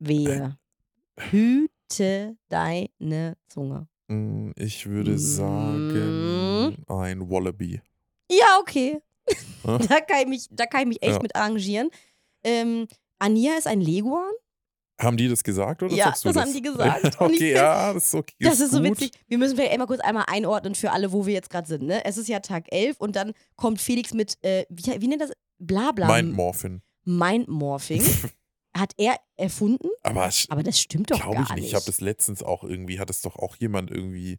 [0.00, 0.56] Wehe.
[1.30, 3.86] Hüte deine Zunge.
[4.08, 5.18] mm, ich würde Mm.
[5.18, 7.80] sagen, ein Wallaby.
[8.30, 8.98] Ja, okay.
[9.62, 11.22] Da, kann ich mich, da kann ich mich echt Ja.
[11.22, 11.90] mit arrangieren.
[12.42, 14.30] Ähm, Ania ist ein Leguan.
[15.00, 16.36] Haben die das gesagt oder Ja, das das?
[16.36, 17.16] haben die gesagt.
[17.20, 18.34] Okay, find, ja, das ist okay.
[18.40, 18.86] Das ist so gut.
[19.00, 19.12] witzig.
[19.28, 21.82] Wir müssen vielleicht einmal kurz einmal einordnen für alle, wo wir jetzt gerade sind.
[21.84, 22.04] Ne?
[22.04, 25.30] Es ist ja Tag 11 und dann kommt Felix mit, äh, wie, wie nennt das?
[25.58, 26.06] Blabla.
[26.08, 26.82] Mindmorphin.
[27.04, 28.02] Mindmorphing.
[28.76, 29.88] Hat er erfunden?
[30.02, 31.66] Aber Aber das stimmt doch gar ich nicht.
[31.68, 34.38] Ich habe das letztens auch irgendwie, hat es doch auch jemand irgendwie,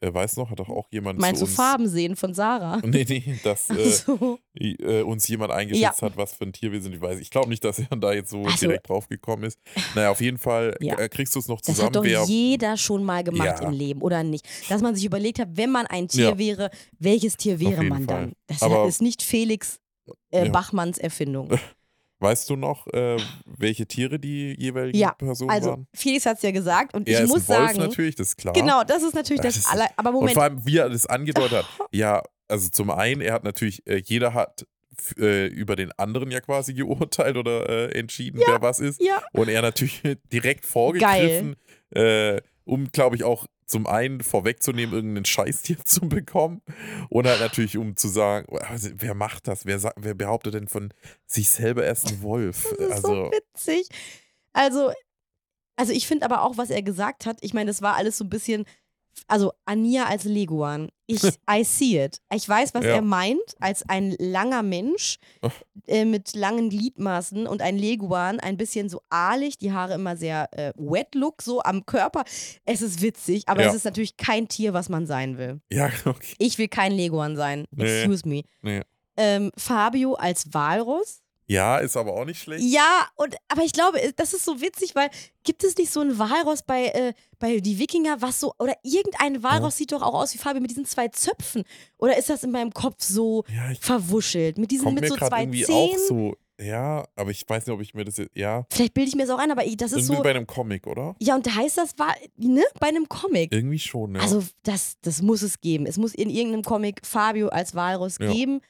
[0.00, 2.80] äh, weiß noch, hat doch auch jemand Meinst zu du Farben sehen von Sarah?
[2.84, 4.38] Nee, nee, dass äh, so.
[4.54, 6.94] äh, uns jemand eingeschätzt hat, was für ein Tier wir sind.
[6.94, 8.66] Ich weiß, ich glaube nicht, dass er da jetzt so Ach so.
[8.66, 9.58] direkt drauf gekommen ist.
[9.96, 10.96] Naja, auf jeden Fall Ja.
[10.98, 12.24] äh, kriegst du es noch Das zusammen, hat doch wer.
[12.24, 13.66] jeder schon mal gemacht Ja.
[13.68, 14.46] im Leben, oder nicht?
[14.68, 16.38] Dass man sich überlegt hat, wenn man ein Tier Ja.
[16.38, 18.20] wäre, welches Tier wäre man Fall.
[18.26, 18.32] dann?
[18.46, 19.80] Das Aber- ist nicht Felix
[20.30, 20.52] äh, Ja.
[20.52, 21.50] Bachmanns Erfindung.
[22.18, 25.86] Weißt du noch, äh, welche Tiere die jeweiligen Ja, Personen Also, waren?
[25.94, 28.28] Felix hat es ja gesagt und Er ich ist muss ein Wolf sagen, natürlich, das
[28.28, 28.54] ist klar.
[28.54, 29.88] genau, das ist natürlich Das das, aller.
[29.96, 31.66] Aber Und Moment, vor allem, wie er das angedeutet hat.
[31.92, 34.66] Ja, also zum einen, er hat natürlich, äh, jeder hat
[35.18, 39.02] äh, über den anderen ja quasi geurteilt oder äh, entschieden, wer was ist.
[39.02, 40.00] ja, Und er natürlich
[40.32, 41.56] direkt vorgegriffen,
[41.90, 46.62] äh, um, glaube ich, auch zum einen vorwegzunehmen, irgendeinen Scheißtier zu bekommen.
[47.08, 49.64] Und halt natürlich, um zu sagen, also, wer macht das?
[49.64, 50.92] Wer, wer behauptet denn von
[51.26, 52.74] sich selber erst ein Wolf?
[52.78, 53.88] das ist Also, so witzig.
[54.52, 54.92] Also,
[55.76, 58.24] also ich finde aber auch, was er gesagt hat, ich meine, das war alles so
[58.24, 58.64] ein bisschen,
[59.28, 60.88] also Ania als Leguan.
[61.06, 62.20] Ich, I see it.
[62.34, 62.96] Ich weiß, was Ja.
[62.96, 65.52] er meint, als ein langer Mensch Ach.
[65.86, 70.48] äh, mit langen Gliedmaßen und ein Leguan, ein bisschen so ahlig, die Haare immer sehr
[70.52, 72.24] äh, wet look, so am Körper.
[72.64, 73.68] Es ist witzig, aber Ja.
[73.70, 75.60] es ist natürlich kein Tier, was man sein will.
[75.70, 76.34] ja, okay.
[76.38, 77.64] Ich will kein Leguan sein.
[77.70, 78.02] Nee.
[78.02, 78.42] Excuse me.
[78.62, 78.82] Nee.
[79.16, 81.22] Ähm, Fabio als Walrus.
[81.48, 82.64] Ja, ist aber auch nicht schlecht.
[82.64, 85.10] Ja, und aber ich glaube, das ist so witzig, weil
[85.44, 89.42] gibt es nicht so ein Walross bei, äh, bei die Wikinger, was so, oder irgendein
[89.44, 91.62] Walross sieht doch auch aus wie Fabio mit diesen zwei Zöpfen.
[91.98, 94.58] Oder ist das in meinem Kopf so Ja, verwuschelt?
[94.58, 95.94] Mit diesen, mit so zwei irgendwie Zähnen?
[95.94, 96.36] auch so.
[96.58, 98.34] Ja, aber ich weiß nicht, ob ich mir das jetzt.
[98.34, 100.22] Ja, Vielleicht bilde ich mir das auch ein, aber ich- das ist irgendwie so.
[100.22, 101.14] bei einem Comic, oder?
[101.20, 103.52] Ja, und da heißt das, war, ne, bei einem Comic.
[103.52, 104.22] Irgendwie schon, ja.
[104.22, 105.84] Also, das, das muss es geben.
[105.84, 108.32] Es muss in irgendeinem Comic Fabio als Walross Ja.
[108.32, 108.62] geben.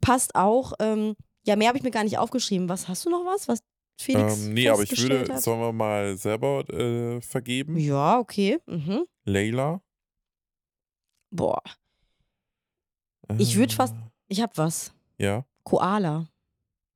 [0.00, 0.72] Passt auch.
[0.80, 1.14] Ähm,
[1.46, 2.68] ja, mehr habe ich mir gar nicht aufgeschrieben.
[2.68, 3.60] Was hast du noch was, was
[4.00, 5.42] Felix ähm, nee, aber ich würde, hat?
[5.42, 7.76] sollen wir mal selber äh, vergeben?
[7.78, 8.58] Ja, okay.
[8.66, 9.04] Mhm.
[9.24, 9.80] Layla.
[11.30, 11.60] Boah,
[13.38, 13.94] Ich würd Äh, fast-
[14.28, 14.92] ich hab was.
[15.18, 15.44] Ja.
[15.64, 16.26] Koala.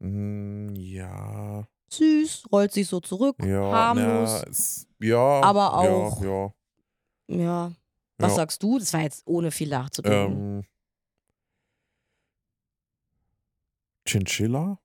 [0.01, 1.67] Mm, ja.
[1.93, 4.87] süß, rollt sich so zurück, Ja, harmlos.
[4.99, 5.41] na, ja.
[5.43, 6.55] Aber auch- Ja,
[7.29, 7.37] ja.
[7.45, 7.73] Ja.
[8.19, 8.37] Was Ja.
[8.37, 8.79] sagst du?
[8.79, 10.61] Das war jetzt ohne viel nachzudenken.
[10.61, 10.65] Ähm,
[14.07, 14.79] Chinchilla?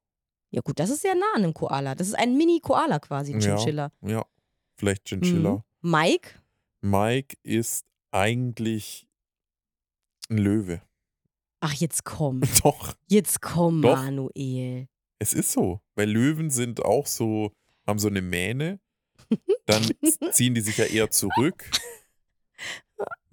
[0.51, 1.95] Ja, gut, das ist sehr nah an einem Koala.
[1.95, 3.56] Das ist ein Mini-Koala quasi, ein Ja.
[3.56, 3.91] Chinchilla.
[4.01, 4.25] Ja,
[4.75, 5.63] vielleicht Chinchilla.
[5.82, 5.91] Mhm.
[5.91, 6.30] Mike?
[6.82, 9.08] Mike ist eigentlich
[10.30, 10.82] ein Löwe.
[11.60, 12.41] Ach, jetzt komm.
[12.63, 13.95] Doch, Jetzt komm, Doch.
[13.97, 14.88] Manuel.
[15.19, 15.82] es ist so.
[15.95, 17.51] Weil Löwen sind auch so,
[17.86, 18.80] haben so eine Mähne.
[19.65, 19.84] Dann
[20.32, 21.69] ziehen die sich ja eher zurück,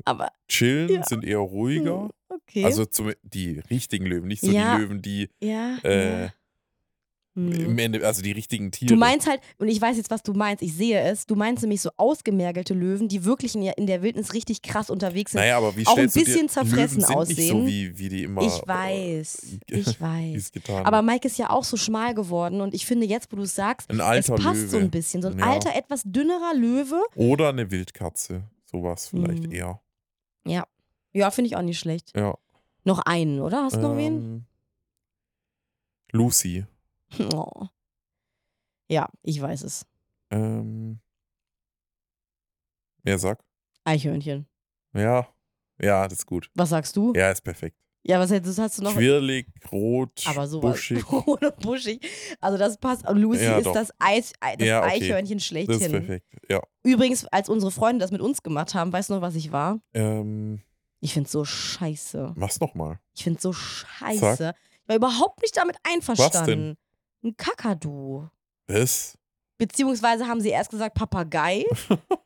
[0.04, 1.02] Aber, chillen, Ja.
[1.04, 2.10] sind eher ruhiger.
[2.28, 2.64] okay.
[2.64, 4.76] Also zum, die richtigen Löwen, nicht so Ja.
[4.76, 5.76] die Löwen, die ja.
[5.82, 6.28] äh.
[7.36, 7.50] Hm.
[7.52, 8.94] im Ende, also die richtigen Tiere.
[8.94, 11.64] Du meinst halt, und ich weiß jetzt, was du meinst, ich sehe es, du meinst
[11.64, 15.40] nämlich so ausgemergelte Löwen, die wirklich in der, Wildnis richtig krass unterwegs sind.
[15.40, 17.66] naja, aber wie auch ein bisschen zerfressen Löwen sind nicht so, aussehen.
[17.66, 20.52] wie, wie die immer ich weiß, äh, ich weiß.
[20.84, 23.56] Aber Mike ist ja auch so schmal geworden und ich finde jetzt, wo du es
[23.56, 24.68] sagst, Ein es alter passt Löwe.
[24.68, 25.20] so ein bisschen.
[25.20, 25.50] So ein Ja.
[25.50, 27.02] alter, etwas dünnerer Löwe.
[27.16, 28.44] Oder eine Wildkatze.
[28.64, 29.52] Sowas vielleicht Mhm.
[29.52, 29.80] eher.
[30.46, 30.66] Ja.
[31.12, 32.12] Ja, finde ich auch nicht schlecht.
[32.16, 32.36] Ja.
[32.84, 33.64] Noch einen, oder?
[33.64, 34.14] Hast du noch wen?
[34.18, 34.46] Ähm,
[36.12, 36.66] Lucy.
[37.32, 37.66] Oh.
[38.88, 39.86] Ja, ich weiß es.
[40.30, 41.00] Ähm,
[43.04, 43.42] ja, sag.
[43.84, 44.46] Eichhörnchen.
[44.94, 45.28] Ja.
[45.80, 46.50] Ja, das ist gut.
[46.54, 47.12] Was sagst du?
[47.14, 47.78] Ja, ist perfekt.
[48.06, 48.92] Ja, was hättest hast du noch?
[48.94, 50.72] Quirlig, rot, Aber sowas.
[50.72, 51.10] buschig.
[51.12, 52.06] Rot und buschig.
[52.40, 53.08] Also das passt.
[53.08, 53.72] Und Lucy Ja, ist doch.
[53.72, 54.90] das, Eis, Ei- das Ja, okay.
[55.02, 55.90] Eichhörnchen Das ist schlechthin.
[55.90, 56.26] perfekt.
[56.50, 56.60] Ja.
[56.82, 59.80] Übrigens, als unsere Freunde das mit uns gemacht haben, weißt du noch, was ich war?
[59.94, 60.60] Ähm,
[61.00, 62.34] Ich find's so scheiße.
[62.36, 62.98] was nochmal?
[63.16, 64.52] Ich find's so scheiße.
[64.82, 66.76] Ich war überhaupt nicht damit einverstanden.
[67.22, 68.28] Ein Kakadu.
[68.66, 69.16] Was?
[69.56, 71.64] Beziehungsweise haben sie erst gesagt Papagei.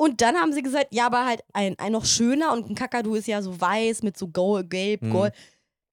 [0.00, 3.14] und dann haben sie gesagt, ja, aber halt ein, ein noch schöner und ein Kakadu
[3.16, 5.10] ist ja so weiß mit so Gold, gelb, Hm.
[5.10, 5.34] gold.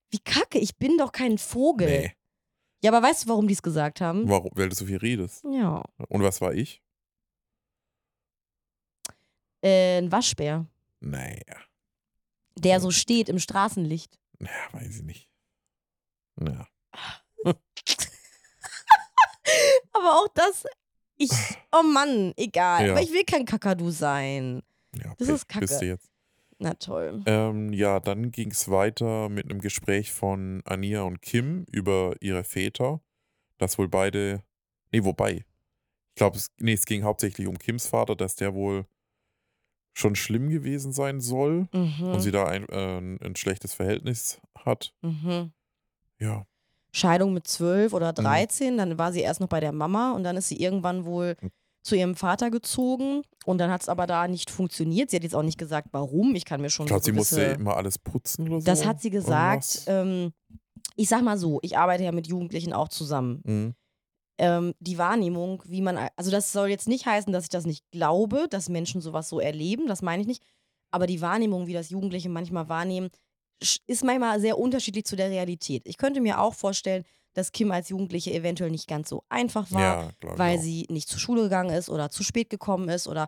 [0.09, 1.87] Wie kacke, ich bin doch kein Vogel.
[1.89, 2.13] Nee.
[2.81, 4.29] Ja, aber weißt du, warum die es gesagt haben?
[4.29, 4.51] Warum?
[4.55, 5.43] Weil du so viel redest.
[5.43, 5.83] Ja.
[6.07, 6.81] Und was war ich?
[9.61, 10.65] Äh, ein Waschbär,
[11.01, 11.57] Naja.
[12.55, 14.17] der so steht im Straßenlicht.
[14.39, 15.29] Ja, weiß ich nicht.
[16.39, 16.67] Ja.
[19.91, 20.65] Aber auch das,
[21.17, 21.31] ich,
[21.71, 22.85] oh Mann, egal.
[22.87, 22.91] Ja.
[22.93, 24.61] Aber ich will kein Kakadu sein.
[24.95, 25.65] ja Das ist Kacke.
[25.67, 26.09] Bist du jetzt.
[26.59, 27.21] Na toll.
[27.27, 32.43] Ähm, ja, dann ging es weiter mit einem Gespräch von Ania und Kim über ihre
[32.43, 32.99] Väter.
[33.59, 34.43] Dass wohl beide.
[34.91, 35.45] Nee, wobei.
[36.09, 38.85] Ich glaube, es, nee, es ging hauptsächlich um Kims Vater, dass der wohl
[39.93, 42.03] schon schlimm gewesen sein soll Mhm.
[42.11, 44.93] und sie da ein, äh, ein schlechtes Verhältnis hat.
[45.01, 45.51] mhm.
[46.19, 46.45] Ja.
[46.97, 48.15] Scheidung mit zwölf oder Mhm.
[48.15, 51.35] 13, dann war sie erst noch bei der Mama und dann ist sie irgendwann wohl
[51.41, 51.49] Mhm.
[51.83, 55.09] zu ihrem Vater gezogen und dann hat es aber da nicht funktioniert.
[55.09, 56.35] Sie hat jetzt auch nicht gesagt, warum.
[56.35, 58.65] Ich kann mir schon Ich glaube, so sie musste immer alles putzen oder so.
[58.65, 59.83] Das hat sie gesagt.
[59.87, 60.33] Ähm,
[60.95, 63.41] ich sag mal so, ich arbeite ja mit Jugendlichen auch zusammen.
[63.45, 63.73] Mhm.
[64.39, 67.83] ähm, die Wahrnehmung, wie man, also das soll jetzt nicht heißen, dass ich das nicht
[67.91, 70.43] glaube, dass Menschen sowas so erleben, das meine ich nicht,
[70.91, 73.09] aber die Wahrnehmung, wie das Jugendliche manchmal wahrnehmen,
[73.87, 75.83] ist manchmal sehr unterschiedlich zu der Realität.
[75.85, 80.13] Ich könnte mir auch vorstellen, dass Kim als Jugendliche eventuell nicht ganz so einfach war,
[80.21, 83.27] Ja, weil sie nicht zur Schule gegangen ist oder zu spät gekommen ist oder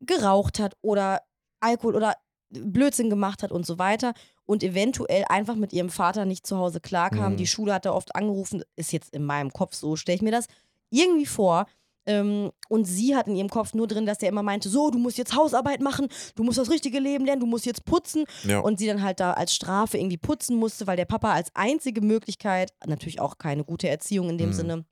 [0.00, 1.22] geraucht hat oder
[1.60, 2.14] Alkohol oder
[2.50, 4.14] Blödsinn gemacht hat und so weiter
[4.46, 7.32] und eventuell einfach mit ihrem Vater nicht zu Hause klarkam.
[7.32, 7.36] Mhm.
[7.36, 10.30] Die Schule hat er oft angerufen, ist jetzt in meinem Kopf so, stelle ich mir
[10.30, 10.46] das
[10.90, 11.66] irgendwie vor.
[12.08, 14.98] Ähm, und sie hat in ihrem Kopf nur drin, dass der immer meinte, so, du
[14.98, 18.24] musst jetzt Hausarbeit machen, du musst das richtige Leben lernen, du musst jetzt putzen.
[18.44, 18.60] Ja.
[18.60, 22.00] Und sie dann halt da als Strafe irgendwie putzen musste, weil der Papa als einzige
[22.00, 24.54] Möglichkeit, natürlich auch keine gute Erziehung in dem Mhm.
[24.54, 24.84] Sinne,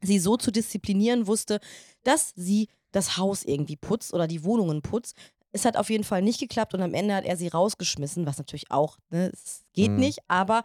[0.00, 1.60] sie so zu disziplinieren wusste,
[2.04, 5.14] dass sie das Haus irgendwie putzt oder die Wohnungen putzt.
[5.52, 8.38] Es hat auf jeden Fall nicht geklappt und am Ende hat er sie rausgeschmissen, was
[8.38, 9.98] natürlich auch, ne, es geht Mhm.
[9.98, 10.62] nicht, aber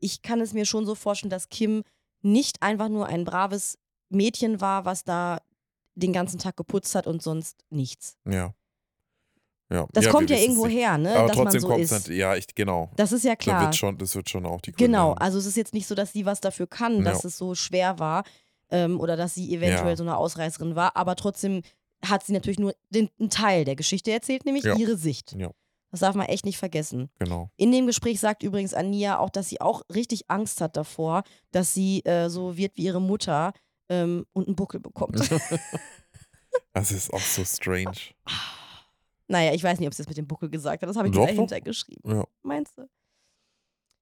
[0.00, 1.82] ich kann es mir schon so vorstellen, dass Kim
[2.22, 3.78] nicht einfach nur ein braves
[4.08, 5.40] Mädchen war, was da
[5.94, 8.16] den ganzen Tag geputzt hat und sonst nichts.
[8.28, 8.54] ja.
[9.70, 9.86] Ja.
[9.92, 11.16] Das ja, kommt ja irgendwo her, ne?
[11.16, 11.90] Aber dass trotzdem man so kommt ist.
[11.90, 12.90] es halt, ja, ich, genau.
[12.96, 13.62] Das ist ja Da klar.
[13.62, 15.18] wird schon, das wird schon auch die Gründe Genau, haben.
[15.18, 17.28] also es ist jetzt nicht so, dass sie was dafür kann, dass Ja.
[17.28, 18.24] es so schwer war
[18.70, 19.96] ähm, oder dass sie eventuell Ja.
[19.96, 21.62] so eine Ausreißerin war, aber trotzdem
[22.04, 25.34] hat sie natürlich nur den, einen Teil der Geschichte erzählt, nämlich ihre Sicht.
[25.90, 27.08] Das darf man echt nicht vergessen.
[27.18, 27.48] Genau.
[27.56, 31.72] In dem Gespräch sagt übrigens Ania auch, dass sie auch richtig Angst hat davor, dass
[31.72, 33.54] sie äh, so wird wie ihre Mutter
[33.88, 35.18] ähm, und einen Buckel bekommt.
[36.72, 37.92] Das ist auch so strange.
[39.28, 40.88] naja, ich weiß nicht, ob sie das mit dem Buckel gesagt hat.
[40.88, 41.28] Das habe ich Doch, doch.
[41.28, 42.08] dahinter geschrieben.
[42.16, 42.24] Ja.
[42.42, 42.88] Meinst du?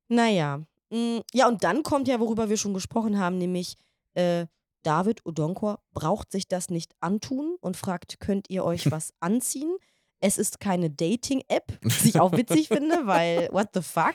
[0.08, 0.58] Naja.
[0.90, 3.76] mm, Ja, und dann kommt ja, worüber wir schon gesprochen haben, nämlich
[4.14, 4.46] äh,
[4.82, 9.74] David Odonkor braucht sich das nicht antun und fragt, könnt ihr euch was anziehen?
[10.20, 14.14] Es ist keine Dating-App, was ich auch witzig finde, weil what the fuck?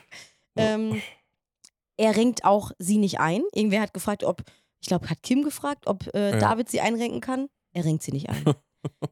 [0.55, 1.01] Ähm,
[1.97, 3.43] er renkt auch sie nicht ein.
[3.53, 4.43] Irgendwer hat gefragt, ob
[4.81, 6.39] Ich glaube, hat Kim gefragt, ob äh, Ja.
[6.39, 7.47] David sie einrenken kann.
[7.73, 8.43] Er renkt sie nicht ein.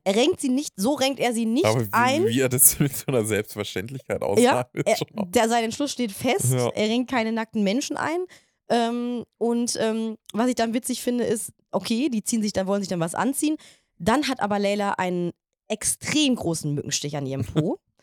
[0.03, 2.25] er renkt sie nicht, so renkt er sie nicht Aber wie, ein.
[2.27, 6.11] wie er das mit so einer Selbstverständlichkeit Ja, aussagt, ist er, der, sein Entschluss steht
[6.11, 6.53] fest.
[6.53, 6.69] Ja.
[6.69, 8.25] Er renkt keine nackten Menschen ein.
[8.69, 12.81] Ähm, und ähm, was ich dann witzig finde, ist, okay, die ziehen sich dann, wollen
[12.81, 13.57] sich dann was anziehen.
[13.99, 15.31] Dann hat aber Leila einen
[15.67, 17.77] extrem großen Mückenstich an ihrem Po,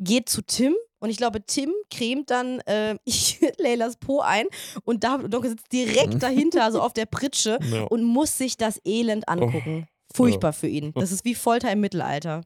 [0.00, 2.96] geht zu Tim und ich glaube, Tim cremt dann äh,
[3.58, 4.46] Leilas Po ein
[4.84, 7.84] und und Donke sitzt direkt dahinter, also auf der Pritsche Ja.
[7.84, 9.86] und muss sich das Elend angucken.
[10.12, 10.92] Furchtbar für ihn.
[10.94, 12.42] Das ist wie Folter im Mittelalter.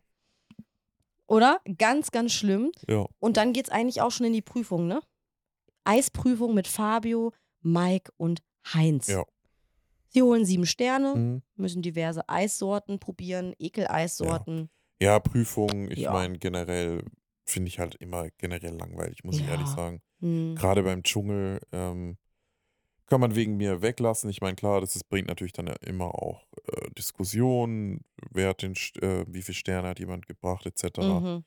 [1.26, 1.60] Oder?
[1.78, 2.70] Ganz, ganz schlimm.
[2.88, 3.06] ja.
[3.18, 5.00] Und dann geht's eigentlich auch schon in die Prüfung, ne?
[5.84, 8.40] Eisprüfung mit Fabio, Mike und
[8.72, 9.08] Heinz.
[9.08, 9.24] Ja.
[10.10, 11.42] Sie holen sieben Sterne, Mhm.
[11.56, 14.70] müssen diverse Eissorten probieren, Ekeleissorten.
[15.00, 16.12] ja, Prüfung, ich Ja.
[16.12, 17.02] meine, generell
[17.44, 19.74] finde ich halt immer generell langweilig, muss ich ehrlich Ja.
[19.76, 20.02] sagen.
[20.20, 20.54] Hm.
[20.56, 22.16] Gerade beim Dschungel ähm,
[23.06, 24.30] kann man wegen mir weglassen.
[24.30, 28.62] Ich meine, klar, das ist, bringt natürlich dann ja immer auch äh, Diskussionen, wer hat
[28.62, 30.98] den, St- äh, wie viele Sterne hat jemand gebracht, etc.
[30.98, 31.44] Mhm.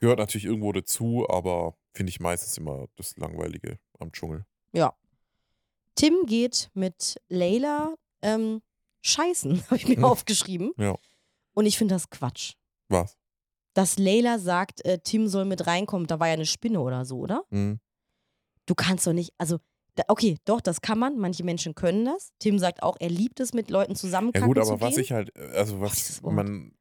[0.00, 4.44] Gehört natürlich irgendwo dazu, aber finde ich meistens immer das Langweilige am Dschungel.
[4.72, 4.94] Ja.
[5.94, 8.62] Tim geht mit Layla ähm,
[9.00, 10.04] scheißen, habe ich mir Mhm.
[10.04, 10.72] aufgeschrieben.
[10.76, 10.96] Ja.
[11.54, 12.52] Und ich finde das Quatsch.
[12.88, 13.17] Was?
[13.74, 17.18] Dass Layla sagt, äh, Tim soll mit reinkommen, da war ja eine Spinne oder so,
[17.18, 17.44] oder?
[17.50, 17.78] Mhm.
[18.66, 19.58] Du kannst doch nicht, also,
[20.08, 21.18] okay, doch, das kann man.
[21.18, 22.30] Manche Menschen können das.
[22.38, 25.00] Tim sagt auch, er liebt es, mit Leuten zusammen Ja gut, aber was gehen.
[25.04, 26.34] ich halt, äh, also Oh, was Wort.
[26.34, 26.72] man,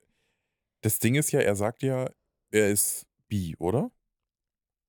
[0.82, 2.10] das Ding ist ja, er sagt ja,
[2.52, 3.92] er ist bi, oder?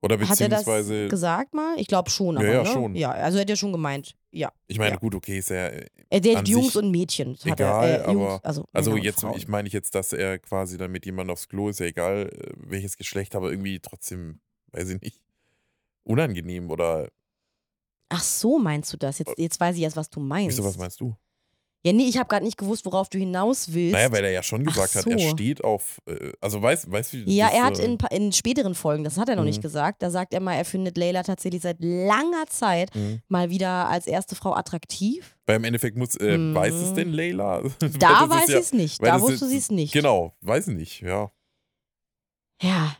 [0.00, 1.74] Oder Hat er das beziehungsweise, gesagt mal?
[1.78, 2.68] Ich glaube schon, Ja, aber ja, ne?
[2.68, 2.94] schon.
[2.94, 4.14] Ja, also hat er schon gemeint.
[4.30, 4.52] Ja.
[4.68, 4.96] ich meine, ja.
[4.96, 5.72] gut, okay, ist er,
[6.10, 7.34] Er datet An Jungs und Mädchen.
[7.36, 9.36] Hat egal, er, äh, Jungs, aber- also, also jetzt, Frauen.
[9.36, 12.28] ich meine nicht jetzt, dass er quasi dann mit jemandem aufs Klo ist, ja egal,
[12.32, 14.40] äh, welches Geschlecht, aber irgendwie trotzdem,
[14.72, 15.20] weiß ich nicht,
[16.04, 17.08] unangenehm oder,
[18.10, 19.18] Ach so, meinst du das?
[19.18, 20.56] Jetzt, jetzt weiß ich erst, was du meinst.
[20.56, 21.14] wieso, was meinst du?
[21.88, 23.92] Ja, nee, ich habe gerade nicht gewusst, worauf du hinaus willst.
[23.94, 25.28] Naja, weil er ja schon gesagt hat, er so.
[25.30, 28.74] steht auf, äh, also weißt weißt du, ja, er hat äh, in, pa- in späteren
[28.74, 29.62] Folgen, das hat er noch nicht Mhm.
[29.62, 33.20] gesagt, da sagt er mal, er findet Layla tatsächlich seit langer Zeit mhm.
[33.28, 35.36] mal wieder als erste Frau attraktiv.
[35.46, 36.54] Weil im Endeffekt muss, äh, Mhm.
[36.54, 37.62] weiß es denn Leila?
[37.80, 39.02] Weil Da weiß ja, ich es nicht.
[39.02, 39.92] Da wusste sie es nicht.
[39.92, 41.30] Genau, weiß nicht, ja.
[42.62, 42.96] Ja.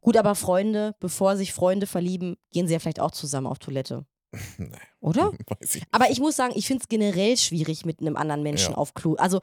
[0.00, 4.06] Gut, aber Freunde, bevor sich Freunde verlieben, gehen sie ja vielleicht auch zusammen auf Toilette.
[5.00, 5.32] Oder?
[5.60, 5.82] weiß ich.
[5.90, 8.76] Aber ich muss sagen, ich finde es generell schwierig mit einem anderen Menschen Ja.
[8.78, 9.14] auf Klo.
[9.16, 9.40] Also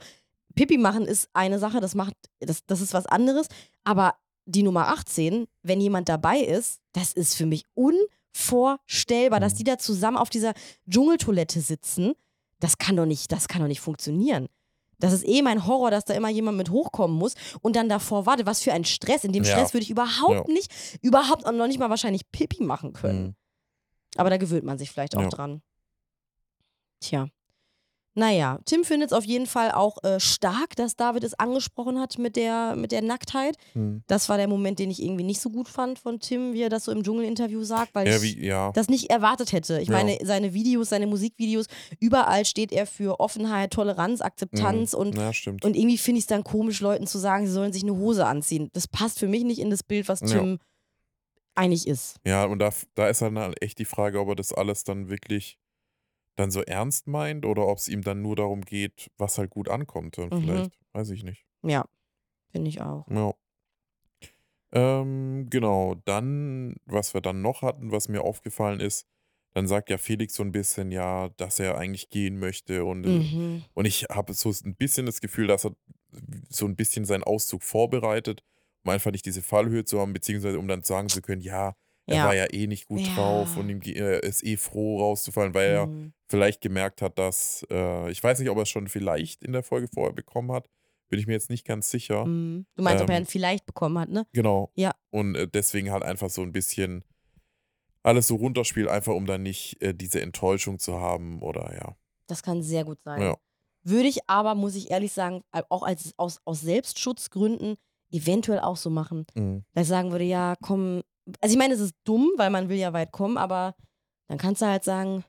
[0.54, 3.46] Pipi machen ist eine Sache, das macht, das, das ist was anderes.
[3.84, 4.14] Aber
[4.46, 9.56] die Nummer 18, wenn jemand dabei ist, das ist für mich unvorstellbar, dass Mhm.
[9.58, 10.54] die da zusammen auf dieser
[10.88, 12.14] Dschungeltoilette sitzen.
[12.60, 14.48] Das kann doch nicht, das kann doch nicht funktionieren.
[15.00, 18.26] Das ist eh mein Horror, dass da immer jemand mit hochkommen muss und dann davor
[18.26, 18.46] wartet.
[18.46, 19.22] Was für ein Stress.
[19.22, 19.52] In dem Ja.
[19.52, 20.52] Stress würde ich überhaupt Ja.
[20.52, 20.72] nicht,
[21.02, 23.22] überhaupt noch nicht mal wahrscheinlich Pipi machen können.
[23.26, 23.34] Mhm.
[24.18, 25.28] Aber da gewöhnt man sich vielleicht auch Ja.
[25.28, 25.62] dran.
[27.00, 27.28] Tja.
[28.14, 32.18] Naja, Tim findet es auf jeden Fall auch äh, stark, dass David es angesprochen hat
[32.18, 33.56] mit der, mit der Nacktheit.
[33.74, 34.02] Mhm.
[34.08, 36.68] Das war der Moment, den ich irgendwie nicht so gut fand von Tim, wie er
[36.68, 38.72] das so im Dschungelinterview sagt, weil Ja, ich ja.
[38.72, 39.78] das nicht erwartet hätte.
[39.80, 39.94] Ich Ja.
[39.94, 41.66] meine, seine Videos, seine Musikvideos,
[42.00, 44.98] überall steht er für Offenheit, Toleranz, Akzeptanz Mhm.
[44.98, 45.64] und ja, stimmt.
[45.64, 48.26] und irgendwie finde ich es dann komisch, Leuten zu sagen, sie sollen sich eine Hose
[48.26, 48.68] anziehen.
[48.72, 50.18] Das passt für mich nicht in das Bild, was.
[50.20, 50.58] Tim
[51.58, 52.20] eigentlich ist.
[52.26, 55.08] ja, und da, da ist dann halt echt die Frage, ob er das alles dann
[55.08, 55.58] wirklich
[56.36, 59.68] dann so ernst meint oder ob es ihm dann nur darum geht, was halt gut
[59.68, 60.18] ankommt.
[60.18, 60.40] Und Mhm.
[60.40, 61.46] vielleicht, weiß ich nicht.
[61.64, 61.84] Ja,
[62.52, 63.06] finde ich auch.
[63.10, 63.34] Ja.
[64.72, 69.06] Ähm, genau, dann, was wir dann noch hatten, was mir aufgefallen ist,
[69.54, 73.08] dann sagt ja Felix so ein bisschen, ja, dass er eigentlich gehen möchte und, äh,
[73.18, 73.64] Mhm.
[73.74, 75.74] und ich habe so ein bisschen das Gefühl, dass er
[76.50, 78.42] so ein bisschen seinen Auszug vorbereitet,
[78.84, 81.74] um einfach nicht diese Fallhöhe zu haben, beziehungsweise um dann sagen zu können, ja,
[82.06, 82.24] er Ja.
[82.26, 83.14] war ja eh nicht gut Ja.
[83.14, 86.12] drauf und ihm er ist eh froh rauszufallen, weil er Mhm.
[86.28, 89.62] vielleicht gemerkt hat, dass, äh, ich weiß nicht, ob er es schon vielleicht in der
[89.62, 90.68] Folge vorher bekommen hat,
[91.10, 92.24] bin ich mir jetzt nicht ganz sicher.
[92.26, 92.66] Mhm.
[92.76, 94.26] Du meinst, ob er Ähm, ihn vielleicht bekommen hat, ne?
[94.32, 94.70] Genau.
[94.74, 94.92] Ja.
[95.10, 97.04] Und äh, deswegen halt einfach so ein bisschen
[98.02, 101.96] alles so runterspielt, einfach um dann nicht äh, diese Enttäuschung zu haben oder ja.
[102.26, 103.20] Das kann sehr gut sein.
[103.20, 103.36] Ja.
[103.82, 107.76] Würde ich aber, muss ich ehrlich sagen, äh, auch als, aus, aus Selbstschutzgründen
[108.10, 109.26] eventuell auch so machen.
[109.34, 109.64] Mhm.
[109.74, 111.02] Dass ich sagen würde, ja, komm.
[111.40, 113.74] Also ich meine, es ist dumm, weil man will ja weit kommen, aber
[114.28, 115.24] dann kannst du halt sagen,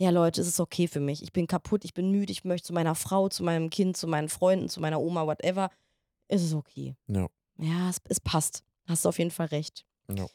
[0.00, 1.22] ja Leute, es ist okay für mich.
[1.22, 4.06] Ich bin kaputt, ich bin müde, ich möchte zu meiner Frau, zu meinem Kind, zu
[4.06, 5.70] meinen Freunden, zu meiner Oma, whatever.
[6.28, 6.94] Es ist okay.
[7.08, 7.26] Ja.
[7.58, 8.62] Ja, es, es passt.
[8.86, 9.84] Hast du auf jeden Fall recht.
[10.10, 10.26] Ja.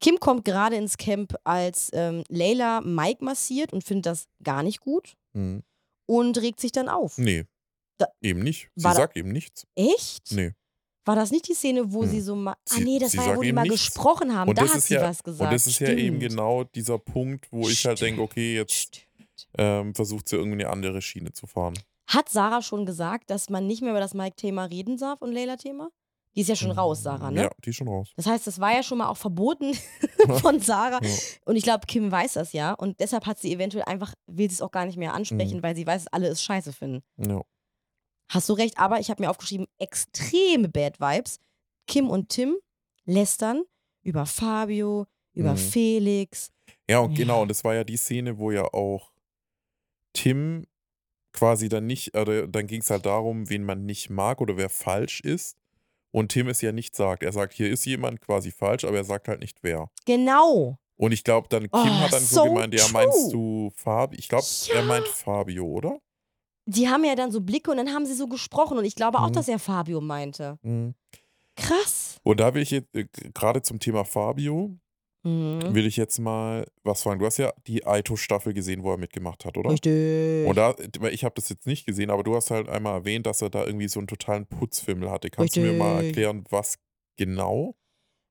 [0.00, 4.80] Kim kommt gerade ins Camp, als ähm, Layla Mike massiert und findet das gar nicht
[4.80, 5.62] gut Mhm.
[6.06, 7.16] und regt sich dann auf.
[7.16, 7.46] Nee.
[7.98, 8.68] Da- eben nicht.
[8.74, 9.64] Sie sagt eben nichts.
[9.76, 10.32] Echt?
[10.32, 10.52] Nee.
[11.04, 12.08] War das nicht die Szene, wo Hm.
[12.10, 12.54] sie so mal.
[12.70, 13.86] Ah, nee, das sie war ja, wo die mal nichts.
[13.86, 14.48] gesprochen haben.
[14.50, 15.48] Und da hat sie ja- was gesagt.
[15.48, 16.20] Und das ist ja eben Stimmt.
[16.20, 19.08] genau dieser Punkt, wo ich halt denke, okay, jetzt Stimmt.
[19.58, 21.74] Ähm, versucht sie irgendwie eine andere Schiene zu fahren.
[22.06, 25.88] Hat Sarah schon gesagt, dass man nicht mehr über das Mike-Thema reden darf und Leila-Thema?
[26.34, 27.42] Die ist ja schon raus, Sarah, ne?
[27.42, 28.10] Ja, die ist schon raus.
[28.16, 29.74] Das heißt, das war ja schon mal auch verboten
[30.40, 31.00] von Sarah.
[31.04, 31.10] Ja.
[31.44, 32.72] Und ich glaube, Kim weiß das ja.
[32.72, 35.62] Und deshalb hat sie eventuell einfach, will sie es auch gar nicht mehr ansprechen, Mhm.
[35.62, 37.02] weil sie weiß, dass alle es scheiße finden.
[37.18, 37.42] Ja.
[38.32, 41.38] Hast du recht, aber ich habe mir aufgeschrieben, extreme Bad Vibes.
[41.86, 42.56] Kim und Tim
[43.04, 43.62] lästern
[44.02, 45.58] über Fabio, über Mhm.
[45.58, 46.50] Felix.
[46.88, 47.16] Ja, und Ja.
[47.24, 49.12] genau, und das war ja die Szene, wo ja auch
[50.12, 50.66] Tim
[51.32, 54.68] quasi dann nicht, oder dann ging es halt darum, wen man nicht mag oder wer
[54.68, 55.56] falsch ist.
[56.10, 57.22] Und Tim es ja nicht sagt.
[57.22, 59.90] Er sagt, hier ist jemand quasi falsch, aber er sagt halt nicht wer.
[60.04, 60.78] Genau.
[60.96, 64.18] Und ich glaube, dann Kim Oh, hat dann so so gemeint, ja, meinst du Fabio?
[64.18, 64.82] Ich glaube, er Ja.
[64.82, 65.98] meint Fabio, oder?
[66.66, 68.78] Die haben ja dann so Blicke und dann haben sie so gesprochen.
[68.78, 69.32] Und ich glaube auch, Mhm.
[69.34, 70.58] dass er Fabio meinte.
[70.62, 70.94] Mhm.
[71.56, 72.16] Krass.
[72.22, 74.76] Und da will ich jetzt, äh, gerade zum Thema Fabio,
[75.24, 75.74] Mhm.
[75.74, 77.20] will ich jetzt mal was fragen.
[77.20, 79.70] Du hast ja die Aito-Staffel gesehen, wo er mitgemacht hat, oder?
[79.70, 80.48] Richtig.
[80.48, 80.74] Und da,
[81.10, 83.64] ich habe das jetzt nicht gesehen, aber du hast halt einmal erwähnt, dass er da
[83.64, 85.30] irgendwie so einen totalen Putzfimmel hatte.
[85.30, 86.08] Kannst du mir mal Richtig.
[86.16, 86.78] erklären, was
[87.16, 87.76] genau?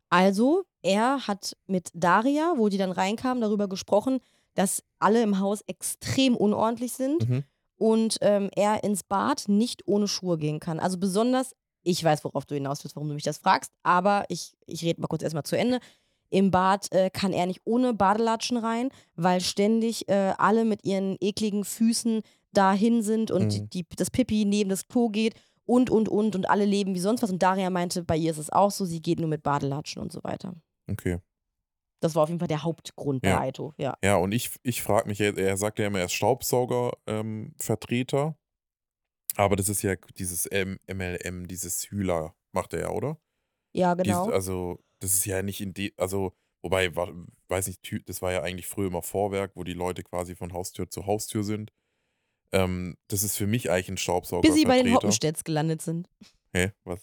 [0.09, 4.19] Also, er hat mit Daria, wo die dann reinkamen, darüber gesprochen,
[4.55, 7.43] dass alle im Haus extrem unordentlich sind Mhm.
[7.81, 10.79] Und ähm, er ins Bad nicht ohne Schuhe gehen kann.
[10.79, 14.53] Also besonders, ich weiß, worauf du hinaus willst, warum du mich das fragst, aber ich,
[14.67, 15.79] ich rede mal kurz erstmal zu Ende.
[16.29, 21.17] Im Bad äh, kann er nicht ohne Badelatschen rein, weil ständig äh, alle mit ihren
[21.19, 22.21] ekligen Füßen
[22.53, 23.69] dahin sind und Mhm.
[23.71, 25.33] die, das Pipi neben das Klo geht
[25.65, 27.31] und, und, und und alle leben wie sonst was.
[27.31, 30.11] Und Daria meinte, bei ihr ist es auch so, sie geht nur mit Badelatschen und
[30.11, 30.53] so weiter.
[30.87, 31.17] Okay.
[32.01, 33.37] Das war auf jeden Fall der Hauptgrund Ja.
[33.37, 33.95] bei Aito, ja.
[34.03, 38.35] Ja, und ich, ich frage mich, er, er sagt ja immer, er ist Staubsauger-Vertreter.
[39.35, 43.17] aber das ist ja dieses M MLM, dieses Hühler macht er ja, oder?
[43.73, 44.29] Ja, Dies- genau.
[44.29, 47.13] also, das ist ja nicht in die, also, wobei, wa-
[47.47, 50.89] weiß nicht, das war ja eigentlich früher immer Vorwerk, wo die Leute quasi von Haustür
[50.89, 51.71] zu Haustür sind.
[52.51, 54.41] Ähm, das ist für mich eigentlich ein Staubsauger.
[54.41, 56.09] Bis sie bei den Hoppenstädts gelandet sind.
[56.53, 56.71] Hä?
[56.83, 56.99] Was?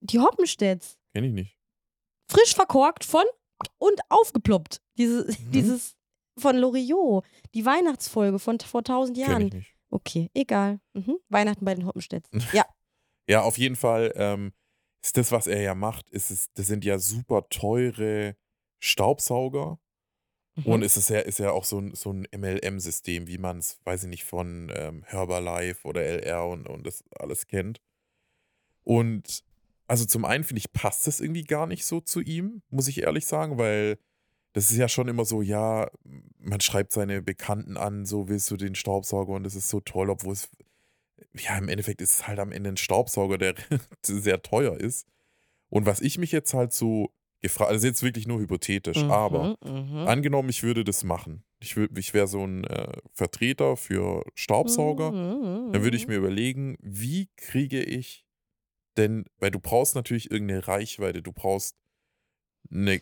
[0.00, 0.98] Die Hoppenstädts.
[1.14, 1.56] Kenn ich nicht.
[2.30, 3.24] Frisch verkorkt von
[3.78, 4.80] und aufgeploppt.
[4.98, 5.52] Diese, Mhm.
[5.52, 5.96] Dieses
[6.38, 7.24] von Loriot.
[7.54, 9.64] Die Weihnachtsfolge von vor tausend Jahren.
[9.90, 10.80] Okay, egal.
[10.94, 11.18] Mhm.
[11.28, 12.28] Weihnachten bei den Hoppenstädts.
[12.52, 12.64] Ja.
[13.28, 14.52] Ja, auf jeden Fall ähm,
[15.04, 18.36] ist das, was er ja macht, ist es, das sind ja super teure
[18.80, 19.78] Staubsauger.
[20.56, 20.66] Mhm.
[20.66, 23.78] Und es ist ja, ist ja auch so ein, so ein MLM-System, wie man es,
[23.84, 27.80] weiß ich nicht, von ähm, Herbalife oder LR und, und das alles kennt.
[28.82, 29.44] Und
[29.90, 33.02] also zum einen finde ich, passt das irgendwie gar nicht so zu ihm, muss ich
[33.02, 33.98] ehrlich sagen, weil
[34.52, 35.90] das ist ja schon immer so, ja,
[36.38, 40.08] man schreibt seine Bekannten an, so willst du den Staubsauger und das ist so toll,
[40.10, 40.48] obwohl es,
[41.36, 43.54] ja, im Endeffekt ist es halt am Ende ein Staubsauger, der
[44.04, 45.08] sehr teuer ist.
[45.70, 49.56] Und was ich mich jetzt halt so gefragt, also jetzt wirklich nur hypothetisch, Mhm, aber
[49.64, 50.06] mhm.
[50.06, 51.42] Angenommen, ich würde das machen.
[51.58, 55.10] Ich, ich wäre so ein äh, Vertreter für Staubsauger.
[55.10, 58.24] Mhm, Dann würde ich mir überlegen, wie kriege ich
[59.00, 61.76] denn, weil du brauchst natürlich irgendeine Reichweite, du brauchst
[62.70, 63.00] eine,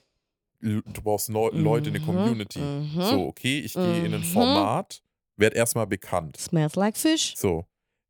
[0.60, 2.60] du brauchst Neu Leute, eine Mhm, Community.
[2.60, 3.00] mhm.
[3.02, 4.24] So, okay, ich gehe in ein Mhm.
[4.24, 5.02] Format,
[5.36, 6.36] werde erstmal bekannt.
[6.36, 7.34] Smells like fish.
[7.36, 7.66] So,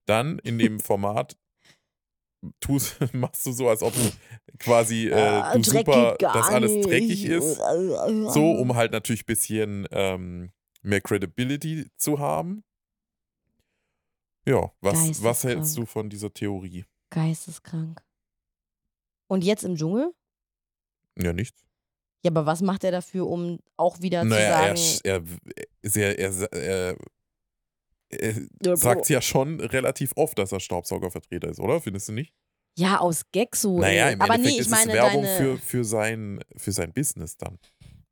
[0.07, 1.37] dann in dem Format
[2.61, 4.11] tust, machst du so, als ob du
[4.59, 7.59] quasi äh, Ah, du super, dass alles dreckig ist.
[8.29, 12.62] So, um halt natürlich ein bisschen ähm, mehr Credibility zu haben.
[14.46, 16.85] Ja, was, was hältst du von dieser Theorie?
[17.11, 18.03] Geisteskrank.
[19.29, 20.12] Und jetzt im Dschungel?
[21.18, 21.64] Ja, nichts.
[22.25, 25.27] Ja, aber was macht er dafür, um auch wieder Naja, zu er, sagen.
[25.85, 26.97] er, er, er,
[28.11, 31.81] er Ja, sagt ja schon relativ oft, dass er Staubsaugervertreter ist, oder?
[31.81, 32.35] Findest du nicht?
[32.77, 33.81] Ja, aus Gag so.
[33.81, 36.73] naja, im aber Endeffekt nee, ich ist meine, es Werbung deine, für, für, sein, für
[36.73, 37.59] sein Business dann.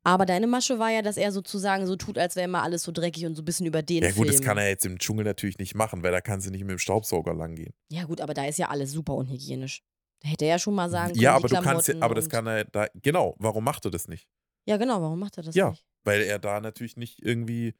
[0.07, 2.91] Aber deine Masche war ja, dass er sozusagen so tut, als wäre immer alles so
[2.91, 4.27] dreckig und so ein bisschen über den Ja gut, Film.
[4.27, 6.71] das kann er jetzt im Dschungel natürlich nicht machen, weil da kann sie nicht mit
[6.71, 7.73] dem Staubsauger langgehen.
[7.89, 9.83] Ja gut, aber da ist ja alles super unhygienisch.
[10.21, 12.03] Da hätte er ja schon mal sagen können, Ja, die aber du kannst ja, Klamotten
[12.03, 14.27] aber das und- kann er da, genau, warum macht er das nicht?
[14.65, 15.85] Ja, genau, warum macht er das Ja, nicht?
[16.03, 17.75] Weil er da natürlich nicht irgendwie.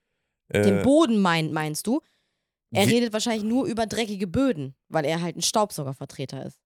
[0.50, 2.02] Äh, Den Boden meint, meinst du?
[2.74, 6.60] Er wie- redet wahrscheinlich nur über dreckige Böden, weil er halt ein Staubsaugervertreter ist.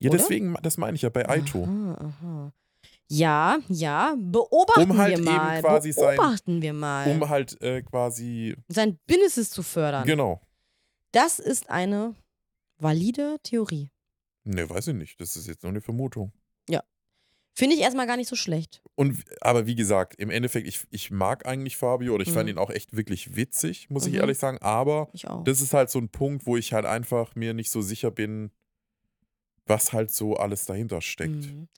[0.00, 0.18] ja, oder?
[0.18, 1.64] deswegen, das meine ich ja bei Aito.
[1.64, 2.52] Aha, aha.
[3.08, 5.60] Ja, ja, beobachten Um halt wir mal.
[5.60, 7.08] quasi sein- beobachten wir mal.
[7.10, 8.56] Um halt äh, quasi.
[8.68, 10.04] sein Businesses zu fördern.
[10.06, 10.40] Genau.
[11.12, 12.14] Das ist eine
[12.78, 13.90] valide Theorie.
[14.44, 15.20] Ne, weiß ich nicht.
[15.20, 16.32] Das ist jetzt nur eine Vermutung.
[17.58, 18.82] Finde ich erstmal gar nicht so schlecht.
[18.96, 22.56] Und, aber wie gesagt, im Endeffekt, ich, ich mag eigentlich Fabio oder ich fand Mhm.
[22.56, 24.18] ihn auch echt wirklich witzig, muss ich Mhm.
[24.20, 24.58] ehrlich sagen.
[24.60, 27.80] Aber Ich das ist halt so ein Punkt, wo ich halt einfach mir nicht so
[27.80, 28.50] sicher bin,
[29.64, 31.46] was halt so alles dahinter steckt.
[31.46, 31.68] Mhm.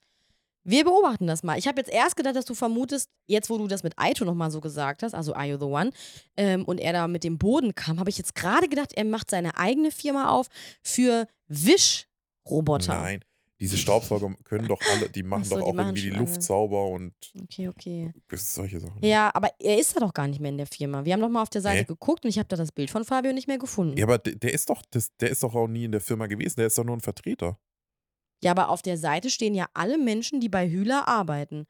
[0.63, 1.57] Wir beobachten das mal.
[1.57, 4.51] Ich habe jetzt erst gedacht, dass du vermutest, jetzt wo du das mit Aito nochmal
[4.51, 5.91] so gesagt hast, also Are You the One,
[6.37, 9.29] ähm, und er da mit dem Boden kam, habe ich jetzt gerade gedacht, er macht
[9.29, 10.47] seine eigene Firma auf
[10.83, 12.93] für Wischroboter.
[12.93, 13.23] Nein,
[13.59, 16.41] diese Staubsauger können doch alle, die machen Ach so, doch auch machen irgendwie die Luft
[16.41, 18.13] sauber und Okay, okay.
[18.33, 19.03] solche Sachen.
[19.03, 21.03] Ja, aber er ist da doch gar nicht mehr in der Firma.
[21.03, 21.85] Wir haben doch mal auf der Seite Hä?
[21.85, 23.97] geguckt und ich habe da das Bild von Fabio nicht mehr gefunden.
[23.97, 26.27] Ja, aber der, der ist doch, das, der ist doch auch nie in der Firma
[26.27, 27.59] gewesen, der ist doch nur ein Vertreter.
[28.43, 31.65] Ja, aber auf der Seite stehen ja alle Menschen, die bei Hühler arbeiten.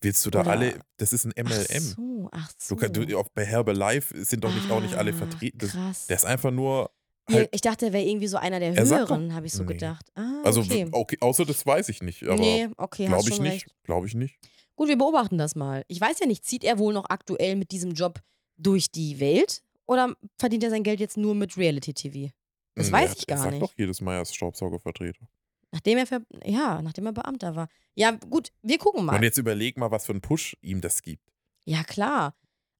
[0.00, 1.80] Willst du da Oder- alle, das ist ein Ach MLM.
[1.82, 2.74] so, ach so.
[2.74, 5.58] Du, kann- du, auch bei Herbalife sind doch nicht, auch nicht alle Ah, vertreten.
[5.58, 6.06] Das, Krass.
[6.08, 6.90] der ist einfach nur,
[7.30, 9.74] halt- ich dachte, er wäre irgendwie so einer der Er höheren, habe ich so Nee.
[9.74, 10.08] gedacht.
[10.16, 10.88] Ah, also okay.
[10.90, 14.06] okay, außer das weiß ich nicht, aber nee, okay, hast glaube ich schon nicht, glaube
[14.08, 14.36] ich nicht.
[14.74, 15.84] Gut, wir beobachten das mal.
[15.86, 18.18] Ich weiß ja nicht, zieht er wohl noch aktuell mit diesem Job
[18.56, 22.32] durch die Welt oder verdient er sein Geld jetzt nur mit Reality-TV?
[22.74, 23.62] Das Hm, weiß er- ich er gar sagt nicht.
[23.62, 25.24] doch jedes Mal, er ist Staubsaugervertreter.
[25.72, 27.68] Nachdem er, ja, nachdem er Beamter war.
[27.94, 29.16] Ja, gut, wir gucken mal.
[29.16, 31.32] Und jetzt überleg mal, was für einen Push ihm das gibt.
[31.64, 32.34] Ja, klar.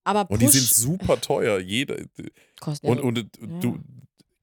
[0.04, 1.58] Aber Und die Push sind super teuer.
[1.58, 2.04] Jeder,
[2.60, 3.60] kostet und ja, und ja.
[3.60, 3.78] du,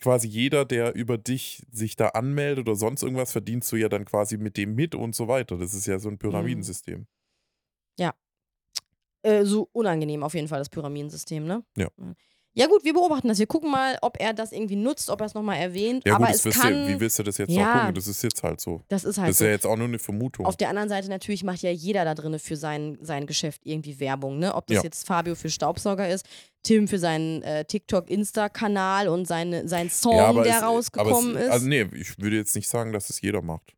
[0.02, 4.06] quasi jeder, der über dich sich da anmeldet oder sonst irgendwas, verdienst du ja dann
[4.06, 5.58] quasi mit dem mit und so weiter.
[5.58, 7.06] Das ist ja so ein Pyramidensystem.
[9.22, 11.64] äh, so unangenehm auf jeden Fall, das Pyramidensystem, ne?
[11.76, 11.89] Ja.
[12.56, 13.38] Ja, gut, wir beobachten das.
[13.39, 16.04] Wir gucken mal, ob er das irgendwie nutzt, ob er es nochmal erwähnt.
[16.06, 16.74] Ja, Aber gut, das es kann.
[16.74, 17.66] du, wie willst du das jetzt Ja.
[17.66, 17.95] noch gucken?
[17.95, 18.82] Das ist jetzt halt so.
[18.89, 19.45] das ist halt Das ist so.
[19.45, 20.45] ja jetzt auch nur eine Vermutung.
[20.45, 24.00] Auf der anderen Seite natürlich macht ja jeder da drin für sein, sein Geschäft irgendwie
[24.00, 24.56] Werbung, ne?
[24.56, 24.84] Ob das Ja.
[24.84, 26.26] jetzt Fabio für Staubsauger ist,
[26.64, 31.39] Tim für seinen äh, TikTok-Insta-Kanal und seine, sein Song, ja, aber der es, rausgekommen aber
[31.39, 31.52] es, ist.
[31.52, 33.74] Also nee, ich würde jetzt nicht sagen, dass es jeder macht.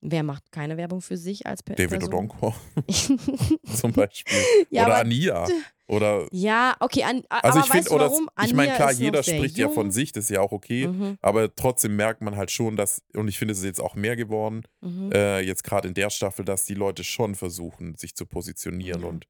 [0.00, 2.14] Wer macht keine Werbung für sich als per David Person?
[2.14, 2.54] Odonkor
[3.74, 4.38] zum Beispiel.
[4.70, 5.46] ja, oder Ania.
[5.88, 8.28] Oder ja, okay, an, also aber ich finde, oder warum?
[8.44, 10.86] ich meine, klar, jeder spricht ja von sich, das ist ja auch okay.
[10.86, 13.94] Mhm, Aber trotzdem merkt man halt schon, dass, und ich finde, es ist jetzt auch
[13.94, 15.10] mehr geworden, mhm.
[15.12, 19.08] äh, jetzt gerade in der Staffel, dass die Leute schon versuchen, sich zu positionieren Ja.
[19.08, 19.26] und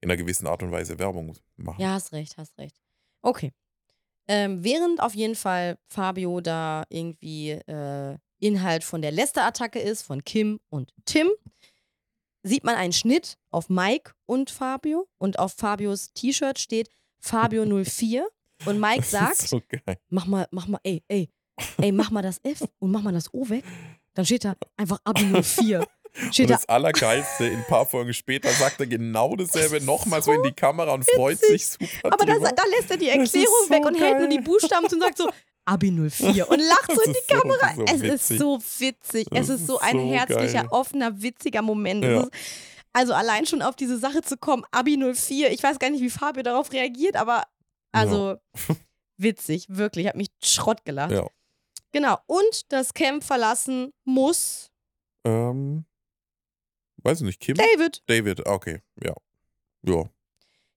[0.00, 1.80] in einer gewissen Art und Weise Werbung machen.
[1.80, 2.76] Ja, hast recht, hast recht.
[3.22, 3.52] Okay.
[4.26, 10.24] Ähm, während auf jeden Fall Fabio da irgendwie äh, Inhalt von der Lester-Attacke ist, von
[10.24, 11.28] Kim und Tim,
[12.42, 16.88] sieht man einen Schnitt auf Mike und Fabio und auf Fabios T-Shirt steht
[17.20, 18.26] Fabio 04
[18.66, 19.98] und Mike Das sagt, so geil.
[20.08, 21.28] mach mal, mach mal, ey, ey,
[21.78, 23.64] ey, mach mal das F und mach mal das O weg.
[24.14, 25.86] Dann steht da einfach Abi 04.
[26.32, 30.32] Steht Und da das Allergeilste, ein paar Folgen später sagt er genau dasselbe nochmal so
[30.32, 32.50] in die Kamera und freut sich super Aber da, drüber.
[32.50, 34.36] da lässt er die Das Erklärung so weg und hält nur geil.
[34.38, 35.30] die Buchstaben zu und sagt so,
[35.70, 37.74] Abi 04 und lacht so in die ist so- Kamera.
[37.76, 39.26] so es ist so witzig.
[39.30, 40.68] Es ist so ein so herzlicher, geil.
[40.70, 42.04] offener, witziger Moment.
[42.04, 42.22] Ja.
[42.22, 42.30] Ist,
[42.92, 45.52] also allein schon auf diese Sache zu kommen, Abi 04.
[45.52, 47.44] Ich weiß gar nicht, wie Fabio darauf reagiert, aber
[47.92, 48.36] also
[49.16, 50.04] witzig, wirklich.
[50.06, 51.12] Ich habe mich Schrott gelacht.
[51.12, 51.26] Ja.
[51.92, 52.18] Genau.
[52.26, 54.70] Und das Camp verlassen muss
[55.24, 55.84] Ähm,
[57.02, 57.54] weiß ich nicht, Kim?
[57.56, 58.02] David.
[58.06, 59.14] David, okay, ja.
[59.82, 60.04] Ja.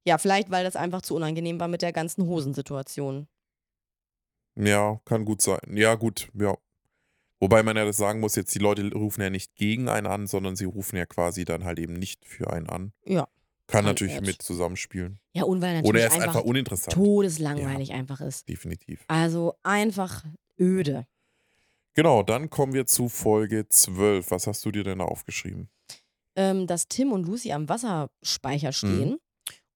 [0.05, 3.27] Ja, vielleicht, weil das einfach zu unangenehm war mit der ganzen Hosensituation.
[4.55, 5.59] Ja, kann gut sein.
[5.73, 6.55] Ja, gut, ja.
[7.39, 10.27] Wobei man ja das sagen muss, jetzt die Leute rufen ja nicht gegen einen an,
[10.27, 12.93] sondern sie rufen ja quasi dann halt eben nicht für einen an.
[13.05, 13.27] Ja.
[13.67, 15.19] Kann natürlich mit zusammenspielen.
[15.33, 16.93] Ja, und weil natürlich Oder er ist einfach, einfach uninteressant.
[16.93, 18.47] todeslangweilig einfach ist.
[18.47, 19.03] Definitiv.
[19.07, 20.23] Also einfach
[20.59, 21.07] öde.
[21.95, 24.31] Genau, dann kommen wir zu Folge 12.
[24.31, 25.69] Was hast du dir denn da aufgeschrieben?
[26.35, 29.17] Ähm, dass Tim und Lucy am Wasserspeicher Mhm.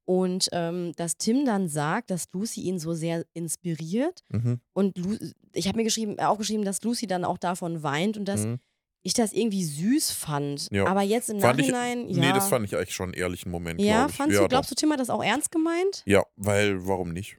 [0.07, 4.23] Und ähm, dass Tim dann sagt, dass Lucy ihn so sehr inspiriert.
[4.29, 4.61] Mhm.
[4.73, 5.17] Und Lu
[5.53, 8.59] ich habe mir geschrieben, äh, aufgeschrieben, dass Lucy dann auch davon weint und dass Mhm.
[9.03, 10.67] ich das irgendwie süß fand.
[10.71, 10.85] Ja.
[10.85, 12.19] Aber jetzt im Fand ich- Nachhinein, ja.
[12.19, 14.13] Nee, das fand ich eigentlich schon einen ehrlichen Moment, ja, ich.
[14.15, 14.75] fandst ja, du, glaubst doch.
[14.75, 16.03] du, Tim hat das auch ernst gemeint?
[16.05, 17.37] Ja, weil, warum nicht?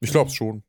[0.00, 0.34] Ich glaube Mhm.
[0.34, 0.62] schon.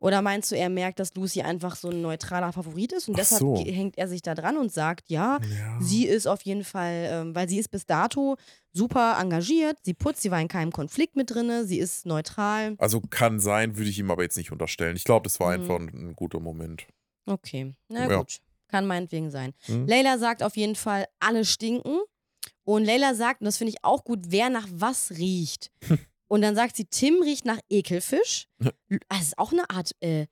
[0.00, 3.18] Oder meinst du, er merkt, dass Lucy einfach so ein neutraler Favorit ist und Ach
[3.18, 3.56] deshalb so.
[3.58, 5.78] hängt er sich da dran und sagt, ja, Ja.
[5.80, 8.36] Sie ist auf jeden Fall, ähm, weil sie ist bis dato
[8.72, 12.76] super engagiert, sie putzt, sie war in keinem Konflikt mit drinne, sie ist neutral.
[12.78, 14.96] Also kann sein, würde ich ihm aber jetzt nicht unterstellen.
[14.96, 15.62] Ich glaube, das war Mhm.
[15.62, 16.86] einfach ein, ein guter Moment.
[17.26, 18.16] Okay, na Ja.
[18.18, 18.38] gut.
[18.68, 19.52] Kann meinetwegen sein.
[19.68, 19.86] Mhm.
[19.86, 21.98] Leila sagt auf jeden Fall, alle stinken.
[22.64, 25.70] Und Leila sagt, und das finde ich auch gut, wer nach was riecht.
[26.30, 28.46] und dann sagt sie, Tim riecht nach Ekelfisch.
[28.88, 30.26] L- Das ist auch eine Art, äh,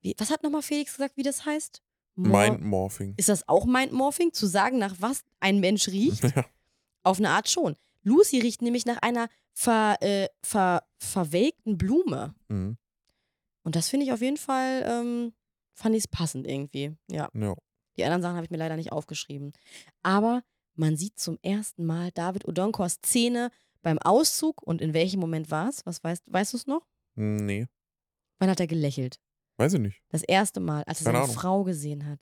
[0.00, 1.82] wie, was hat nochmal Felix gesagt, wie das heißt?
[2.14, 3.14] Mor- Mindmorphing.
[3.16, 6.22] Ist das auch Mindmorphing, zu sagen, nach was ein Mensch riecht?
[6.36, 6.44] Ja.
[7.02, 7.76] Auf eine Art schon.
[8.02, 12.34] Lucy riecht nämlich nach einer ver, äh, ver, verwelkten Blume.
[12.48, 12.76] Mhm.
[13.62, 15.32] Und das finde ich auf jeden Fall, ähm,
[15.74, 16.94] fand ich es passend irgendwie.
[17.10, 17.28] Ja.
[17.34, 17.54] ja.
[17.96, 19.52] Die anderen Sachen habe ich mir leider nicht aufgeschrieben.
[20.02, 20.42] Aber
[20.74, 23.50] man sieht zum ersten Mal David Odonkors Szene
[23.82, 24.62] beim Auszug.
[24.62, 25.84] Und in welchem Moment war es?
[25.86, 26.86] Was weißt, weißt du es noch?
[27.16, 27.66] Hm, Nee,
[28.38, 29.18] Wann hat er gelächelt?
[29.58, 30.02] weiß ich nicht.
[30.08, 31.36] Das erste Mal, als er Keine seine Ahnung.
[31.36, 32.20] Frau gesehen hat.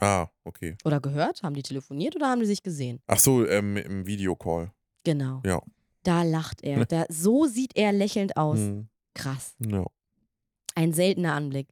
[0.00, 0.76] Ah, okay.
[0.84, 1.42] Oder gehört?
[1.44, 3.00] Haben die telefoniert oder haben die sich gesehen?
[3.06, 4.72] Ach so, ähm, im Videocall.
[5.04, 5.40] Genau.
[5.46, 5.60] Ja.
[6.02, 6.84] Da lacht er.
[6.86, 8.58] Da, so sieht er lächelnd aus.
[8.58, 9.54] Hm, Krass.
[9.60, 9.84] ja.
[10.74, 11.68] Ein seltener Anblick.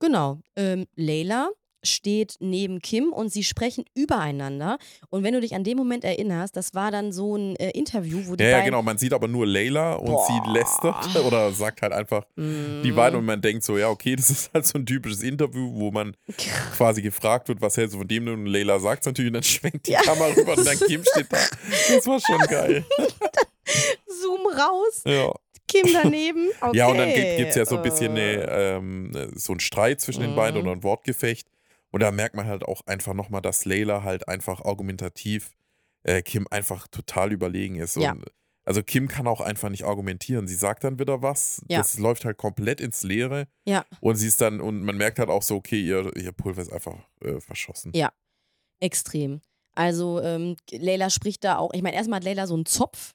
[0.00, 0.40] Genau.
[0.56, 1.50] Ähm, Layla
[1.86, 4.78] steht neben Kim und sie sprechen übereinander.
[5.10, 8.20] Und wenn du dich an den Moment erinnerst, das war dann so ein äh, Interview,
[8.26, 8.82] wo die Ja, ja, beiden genau.
[8.82, 10.26] Man sieht aber nur Layla und Boah.
[10.26, 12.94] sie lästert oder sagt halt einfach die Mm.
[12.96, 15.90] beiden und man denkt so, ja, okay, das ist halt so ein typisches Interview, wo
[15.90, 16.14] man
[16.76, 19.42] quasi gefragt wird, was hältst du von dem und Layla sagt es natürlich und dann
[19.44, 20.00] schwenkt die Ja.
[20.02, 21.38] Kamera rüber und dann Kim steht da.
[21.94, 22.84] Das war schon geil.
[24.06, 25.32] Zoom raus, Ja.
[25.68, 26.48] Kim daneben.
[26.60, 26.76] Okay.
[26.78, 30.00] Ja, und dann gibt es ja so ein bisschen Äh, eine, ähm, so ein Streit
[30.00, 30.66] zwischen den beiden Mhm.
[30.68, 31.48] oder ein Wortgefecht.
[31.90, 35.52] Und da merkt man halt auch einfach nochmal, dass Layla halt einfach argumentativ
[36.02, 37.96] äh, Kim einfach total überlegen ist.
[37.96, 38.12] Ja.
[38.12, 38.24] Und,
[38.64, 40.48] also Kim kann auch einfach nicht argumentieren.
[40.48, 41.62] Sie sagt dann wieder was.
[41.68, 41.78] Ja.
[41.78, 43.46] Das läuft halt komplett ins Leere.
[43.64, 43.84] Ja.
[44.00, 46.72] Und sie ist dann, und man merkt halt auch so, okay, ihr, ihr Pulver ist
[46.72, 47.92] einfach äh, verschossen.
[47.94, 48.12] Ja.
[48.80, 49.40] Extrem.
[49.74, 51.72] Also, ähm, Leila spricht da auch.
[51.74, 53.14] Ich meine, erstmal hat Leila so einen Zopf.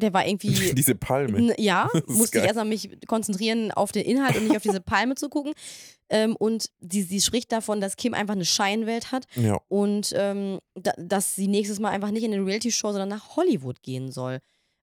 [0.00, 0.48] Der war irgendwie.
[0.74, 1.54] Diese Palme.
[1.60, 2.44] Ja, musste ich geil.
[2.46, 5.52] erstmal mich konzentrieren auf den Inhalt und nicht auf diese Palme zu gucken.
[6.08, 9.60] Ähm, und sie, sie spricht davon, dass Kim einfach eine Scheinwelt hat Ja.
[9.68, 13.82] und ähm, da, dass sie nächstes Mal einfach nicht in eine Reality-Show, sondern nach Hollywood
[13.82, 14.40] gehen soll.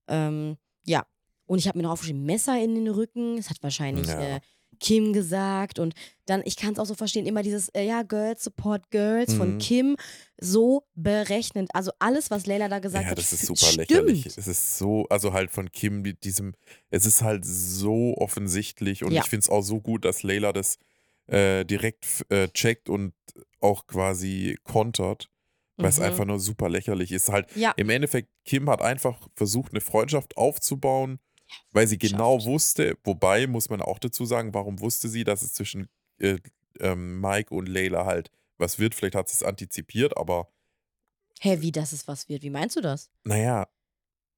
[0.08, 0.56] Ähm,
[0.86, 1.06] ja.
[1.46, 3.38] Und ich habe mir noch aufgeschrieben, Messer in den Rücken.
[3.38, 4.20] Das hat wahrscheinlich Ja.
[4.38, 4.40] äh,
[4.80, 5.80] Kim gesagt.
[5.80, 5.94] Und
[6.26, 9.56] dann, ich kann es auch so verstehen, immer dieses, äh, ja, Girls support Girls von
[9.56, 9.58] Mhm.
[9.60, 9.98] Kim.
[10.40, 11.70] So berechnend.
[11.74, 13.90] Also alles, was Leila da gesagt ja, hat, das ist super stimmt.
[13.90, 14.26] lächerlich.
[14.26, 16.54] Es ist so, also halt von Kim mit diesem,
[16.90, 19.22] es ist halt so offensichtlich und Ja.
[19.24, 20.78] ich finde es auch so gut, dass Layla das
[21.28, 23.14] äh, direkt äh, checkt und
[23.60, 25.30] auch quasi kontert,
[25.76, 26.06] weil es Mhm.
[26.06, 27.30] einfach nur super lächerlich ist.
[27.30, 27.74] Halt Ja.
[27.78, 31.20] im Endeffekt, Kim hat einfach versucht, eine Freundschaft aufzubauen,
[31.72, 32.54] weil sie genau Freundschaft.
[32.54, 35.88] wusste, wobei muss man auch dazu sagen, warum wusste sie, dass es zwischen
[36.20, 36.38] äh,
[36.80, 38.96] ähm, Mike und Layla halt was wird.
[38.96, 40.52] Vielleicht hat sie es antizipiert, aber
[41.40, 42.42] Hä, wie das ist was wird?
[42.42, 43.12] Wie meinst du das?
[43.24, 43.68] naja,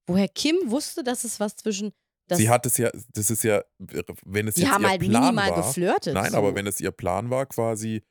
[0.10, 1.94] Woher Kim wusste, dass es was zwischen.
[2.32, 5.24] Sie hat es ja, das ist ja, wenn es die jetzt haben ihr halt Plan
[5.24, 6.14] minimal war, geflirtet.
[6.14, 6.38] Nein, so.
[6.38, 8.04] aber wenn es ihr Plan war, quasi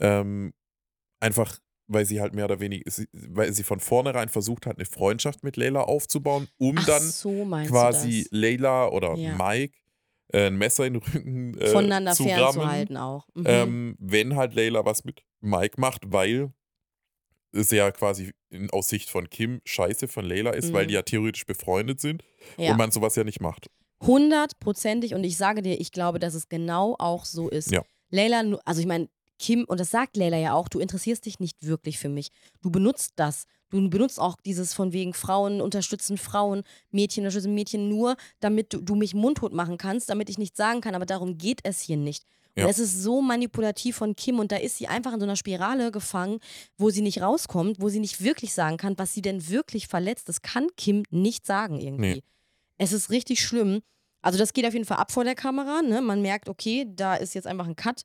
[0.00, 0.52] ähm,
[1.20, 1.58] einfach,
[1.92, 5.56] weil sie halt mehr oder weniger, weil sie von vornherein versucht hat, eine Freundschaft mit
[5.56, 9.34] Leila aufzubauen, um Ach dann so quasi Leila oder Ja.
[9.36, 9.76] Mike
[10.32, 13.26] äh, ein Messer in den Rücken äh, voneinander zu fernzuhalten auch.
[13.34, 13.44] Mhm.
[13.46, 16.52] ähm, wenn halt Leila was mit Mike macht, weil
[17.52, 20.88] es ja quasi in, aus Sicht von Kim scheiße von Leila ist, weil Mhm.
[20.88, 22.24] die ja theoretisch befreundet sind
[22.56, 22.70] ja.
[22.70, 23.68] und man sowas ja nicht macht.
[24.02, 27.70] Hundertprozentig und ich sage dir, ich glaube, dass es genau auch so ist.
[27.70, 27.82] Ja.
[28.10, 29.08] Leila, also ich meine,
[29.42, 32.28] Kim, und das sagt Leila ja auch, du interessierst dich nicht wirklich für mich.
[32.62, 33.46] Du benutzt das.
[33.70, 36.62] Du benutzt auch dieses von wegen Frauen unterstützen Frauen,
[36.92, 40.80] Mädchen unterstützen Mädchen nur, damit du, du mich mundtot machen kannst, damit ich nichts sagen
[40.80, 40.94] kann.
[40.94, 42.22] Aber darum geht es hier nicht.
[42.54, 42.68] Und Ja.
[42.68, 45.90] es ist so manipulativ von Kim und da ist sie einfach in so einer Spirale
[45.90, 46.38] gefangen,
[46.78, 50.28] wo sie nicht rauskommt, wo sie nicht wirklich sagen kann, was sie denn wirklich verletzt.
[50.28, 52.14] Das kann Kim nicht sagen irgendwie.
[52.14, 52.22] Nee.
[52.78, 53.80] Es ist richtig schlimm.
[54.20, 55.82] Also das geht auf jeden Fall ab vor der Kamera.
[55.82, 56.00] Ne?
[56.00, 58.02] Man merkt, okay, da ist jetzt einfach ein Cut.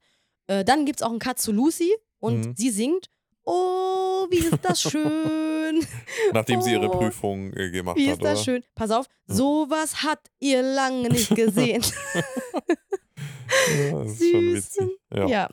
[0.47, 2.55] Äh, dann gibt es auch einen Cut zu Lucy und Mhm.
[2.57, 3.09] sie singt.
[3.49, 5.85] Oh, wie ist das schön.
[6.33, 6.97] Nachdem sie ihre Oh.
[6.97, 8.43] Prüfung äh, gemacht Wie hat, ist das oder?
[8.43, 8.63] schön.
[8.75, 9.35] Pass auf, Ja.
[9.35, 11.83] sowas hat ihr lange nicht gesehen.
[13.69, 14.89] Ja, das ist schon witzig.
[15.13, 15.49] Ja, ja.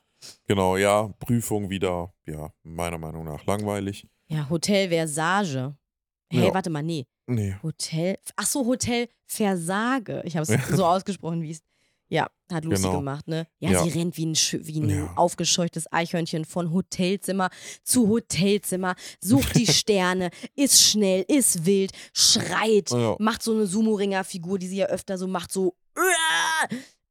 [0.47, 4.07] Genau, ja, Prüfung wieder, ja, meiner Meinung nach langweilig.
[4.29, 5.77] Ja, Hotel Versage.
[6.31, 6.55] Hey, Ja.
[6.55, 7.07] warte mal, nee.
[7.27, 7.55] Nee.
[7.63, 8.19] Hotel.
[8.37, 10.23] Ach so, Hotel Versage.
[10.25, 10.49] Ich habe es
[10.81, 11.63] so ausgesprochen, wie es.
[12.15, 12.99] Ja, hat Lucy Genau.
[12.99, 13.47] gemacht, ne?
[13.59, 13.83] Ja, Ja.
[13.83, 15.12] sie rennt wie ein, wie ein Ja.
[15.17, 17.51] aufgescheuchtes Eichhörnchen von Hotelzimmer
[17.83, 23.17] zu Hotelzimmer, sucht die Sterne, ist schnell, ist wild, schreit, Ja.
[23.19, 25.75] macht so eine Sumo-Ringer-Figur, die sie ja öfter so macht, so.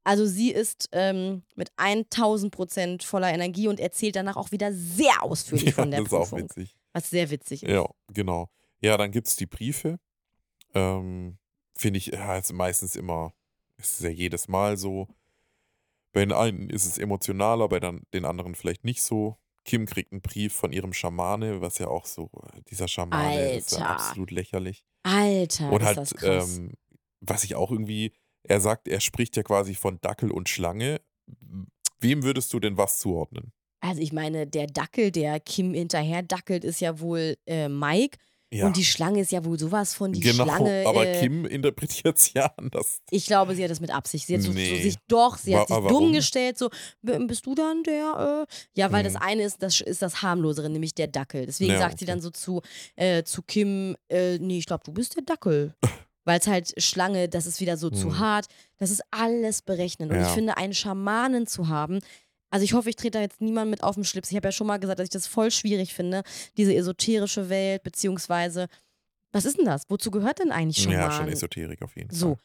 [0.06, 5.24] Also sie ist ähm, mit 1000 Prozent voller Energie und erzählt danach auch wieder sehr
[5.24, 6.40] ausführlich von der das ist auch Prüfung.
[6.40, 6.76] witzig.
[6.92, 7.70] Was sehr witzig ist.
[7.72, 8.50] Ja, genau.
[8.82, 10.00] Ja, dann gibt es die Briefe.
[10.74, 11.38] Ähm,
[11.76, 13.34] Finde ich, ja, ist meistens immer,
[13.84, 15.08] es ist ja jedes Mal so.
[16.14, 19.38] Bei den einen ist es emotionaler, bei den anderen vielleicht nicht so.
[19.66, 22.30] Kim kriegt einen Brief von ihrem Schamane, was ja auch so,
[22.70, 23.90] dieser Schamane ist ja Alter.
[23.92, 24.86] absolut lächerlich.
[25.04, 26.58] Alter, Und ist halt, das krass.
[26.58, 26.74] ähm,
[27.22, 28.12] was ich auch irgendwie,
[28.44, 31.02] er sagt, er spricht ja quasi von Dackel und Schlange.
[32.00, 33.54] Wem würdest du denn was zuordnen?
[33.80, 38.18] Also ich meine, der Dackel, der Kim hinterher dackelt, ist ja wohl äh, Mike.
[38.54, 40.84] Ja, Und die Schlange ist ja wohl sowas von die genau, Schlange.
[40.86, 43.00] aber äh, Kim interpretiert es ja anders.
[43.10, 44.28] Ich glaube, sie hat das mit Absicht.
[44.28, 44.82] Sie hat so, so Nee.
[44.82, 46.70] sich doch, sie hat Wa- sich dumm gestellt, so,
[47.02, 48.46] "B- bist du dann der?
[48.48, 48.54] Äh?
[48.80, 49.20] Ja, weil das Mhm.
[49.24, 51.46] eine ist das, ist das harmlosere, nämlich der Dackel.
[51.48, 52.12] Deswegen Ja, sagt sie okay.
[52.12, 52.62] dann so zu,
[52.96, 55.74] äh, zu Kim, äh, nee, ich glaube, du bist der Dackel.
[56.26, 58.20] Weil es halt Schlange, das ist wieder so zu Mhm.
[58.20, 58.46] hart.
[58.78, 60.10] Das ist alles berechnen.
[60.10, 60.30] Und ich Ja.
[60.30, 62.00] finde, einen Schamanen zu haben,
[62.54, 64.30] Also ich hoffe, ich trete da jetzt niemand mit auf den Schlips.
[64.30, 66.22] Ich habe ja schon mal gesagt, dass ich das voll schwierig finde,
[66.56, 68.68] diese esoterische Welt, beziehungsweise,
[69.32, 69.86] was ist denn das?
[69.90, 71.00] Wozu gehört denn eigentlich Schaman?
[71.00, 72.36] Ja, schon Esoterik auf jeden So.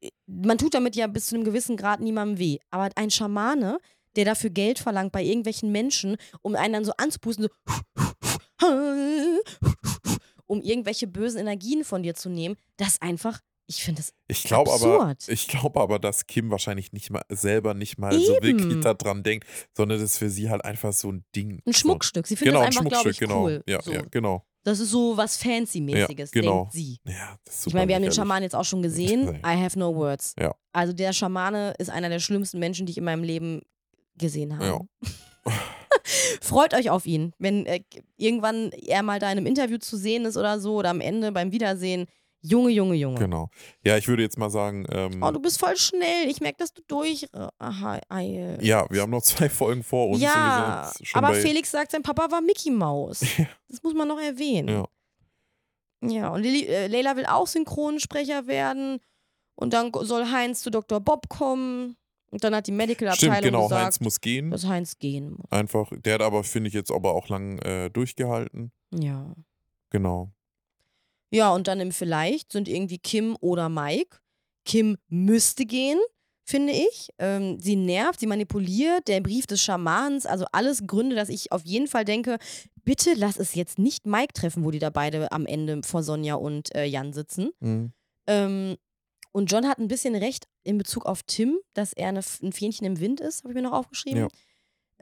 [0.00, 0.10] Fall.
[0.28, 2.58] Man tut damit ja bis zu einem gewissen Grad niemandem weh.
[2.70, 3.80] Aber ein Schamane,
[4.14, 8.68] der dafür Geld verlangt bei irgendwelchen Menschen, um einen dann so anzupusten, so
[10.46, 14.44] um irgendwelche bösen Energien von dir zu nehmen, das ist einfach, ich finde das Ich
[14.44, 15.28] glaube aber, absurd.
[15.28, 18.58] ich glaube aber, dass Kim wahrscheinlich nicht mal selber nicht mal so Eben.
[18.60, 19.46] wirklich daran denkt,
[19.76, 21.62] sondern das ist für sie halt einfach so ein Ding.
[21.66, 21.72] ein so.
[21.72, 22.26] Schmuckstück.
[22.26, 23.44] Sie findet Genau, das ein einfach, glaube Schmuckstück, ich, genau.
[23.44, 23.62] cool.
[23.68, 23.92] Ja, so.
[23.92, 24.44] ja, genau.
[24.64, 26.60] Das ist so was Fancy-mäßiges, Ja, genau.
[26.62, 26.98] denkt sie.
[27.04, 27.36] Ja,
[27.66, 28.12] Ich meine, wir haben den.
[28.12, 29.40] Schaman jetzt auch schon gesehen.
[29.44, 30.34] I have no words.
[30.38, 30.54] Ja.
[30.72, 33.62] Also der Schamane ist einer der schlimmsten Menschen, die ich in meinem Leben
[34.16, 34.86] gesehen habe.
[36.40, 37.82] Freut euch auf ihn, wenn äh,
[38.16, 41.32] irgendwann er mal da in einem Interview zu sehen ist oder so oder am Ende
[41.32, 42.06] beim Wiedersehen.
[42.44, 43.18] Junge, Junge, Junge.
[43.20, 43.50] Genau.
[43.84, 46.28] Ja, ich würde jetzt mal sagen, ähm, Oh, du bist voll schnell.
[46.28, 47.22] Ich merke, dass du durch.
[47.32, 48.58] äh, Aha, Eil.
[48.60, 50.20] ja, wir haben noch zwei Folgen vor uns.
[50.20, 53.20] ja, aber Felix sagt, sein Papa war Mickey Maus.
[53.68, 54.68] Das muss man noch erwähnen.
[54.68, 54.84] Ja.
[56.04, 58.98] Ja, und Lili, äh, Leila will auch Synchronsprecher werden.
[59.54, 61.00] Und dann soll Heinz zu Dr.
[61.00, 61.96] Bob kommen.
[62.30, 64.50] Und dann hat die Medical-Abteilung Stimmt, genau, gesagt, Heinz muss gehen.
[64.50, 65.50] dass Heinz gehen muss.
[65.52, 65.90] Einfach.
[66.04, 68.72] Der hat aber, finde ich, jetzt aber auch lang äh, durchgehalten.
[68.92, 69.32] Ja.
[69.90, 70.32] Genau.
[71.32, 74.18] Ja, und dann im Vielleicht sind irgendwie Kim oder Mike.
[74.64, 75.98] Kim müsste gehen,
[76.44, 77.08] finde ich.
[77.18, 81.64] Ähm, sie nervt, sie manipuliert, der Brief des Schamans, also alles Gründe, dass ich auf
[81.64, 82.38] jeden Fall denke,
[82.84, 86.34] bitte lass es jetzt nicht Mike treffen, wo die da beide am Ende vor Sonja
[86.34, 87.50] und äh, Jan sitzen.
[87.60, 87.92] Mhm.
[88.26, 88.76] Ähm,
[89.32, 92.86] und John hat ein bisschen recht in Bezug auf Tim, dass er eine, ein Fähnchen
[92.86, 94.22] im Wind ist, habe ich mir noch aufgeschrieben.
[94.22, 94.28] Ja.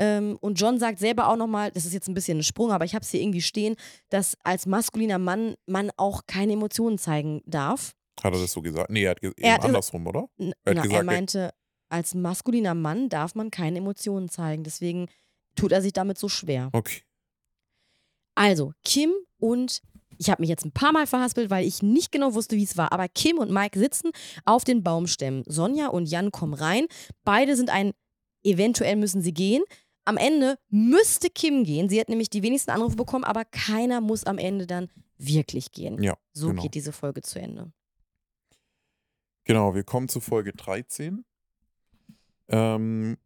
[0.02, 2.86] Ähm, und John sagt selber auch nochmal, das ist jetzt ein bisschen ein Sprung, aber
[2.86, 3.76] ich habe es hier irgendwie stehen,
[4.08, 7.92] dass als maskuliner Mann man auch keine Emotionen zeigen darf.
[8.22, 8.88] Hat er das so gesagt?
[8.90, 10.28] Nee, er hat ge Er eben hat- andersrum, oder?
[10.38, 11.50] Er na, gesagt, er- meinte,
[11.90, 14.64] als maskuliner Mann darf man keine Emotionen zeigen.
[14.64, 15.08] Deswegen
[15.54, 16.70] tut er sich damit so schwer.
[16.72, 17.02] Okay.
[18.34, 19.82] Also, Kim und
[20.18, 22.76] ich habe mich jetzt ein paar Mal verhaspelt, weil ich nicht genau wusste, wie es
[22.76, 22.92] war.
[22.92, 24.10] Aber Kim und Mike sitzen
[24.44, 25.44] auf den Baumstämmen.
[25.46, 26.86] Sonja und Jan kommen rein.
[27.24, 27.92] Beide sind ein,
[28.44, 29.62] eventuell müssen sie gehen.
[30.04, 31.88] Am Ende müsste Kim gehen.
[31.88, 34.88] Sie hat nämlich die wenigsten Anrufe bekommen, aber keiner muss am Ende dann
[35.18, 36.02] wirklich gehen.
[36.02, 36.62] Ja, So genau.
[36.62, 37.72] geht diese Folge zu Ende.
[39.44, 41.24] Genau, wir kommen zu Folge 13.
[42.48, 43.16] Ähm,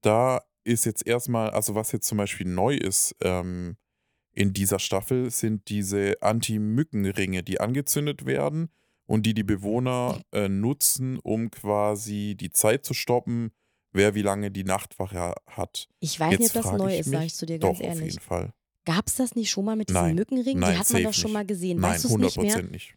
[0.00, 3.76] da ist jetzt erstmal, also was jetzt zum Beispiel neu ist ähm,
[4.32, 8.70] in dieser Staffel, sind diese Anti-Mücken-Ringe, die angezündet werden
[9.06, 13.52] und die die Bewohner äh, nutzen, um quasi die Zeit zu stoppen,
[13.94, 15.88] wer wie lange die Nachtwache hat.
[16.00, 17.86] Ich weiß Jetzt nicht, ob das neu ist, sage ich zu dir Doch, ganz auf
[17.86, 18.12] ehrlich.
[18.14, 18.52] jeden Fall.
[18.84, 20.14] Gab es das nicht schon mal mit diesen Nein.
[20.16, 20.60] Mückenringen?
[20.60, 21.32] Nein, Die hat man doch schon nicht.
[21.34, 21.80] mal gesehen.
[21.80, 22.52] Nein, weißt du es 100 nicht mehr?
[22.52, 22.94] Prozent nicht.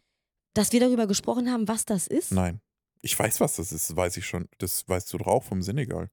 [0.52, 2.32] Dass wir darüber gesprochen haben, was das ist?
[2.32, 2.60] Nein.
[3.00, 4.48] Ich weiß, was das ist, weiß ich schon.
[4.58, 6.10] Das weißt du doch auch vom Senegal.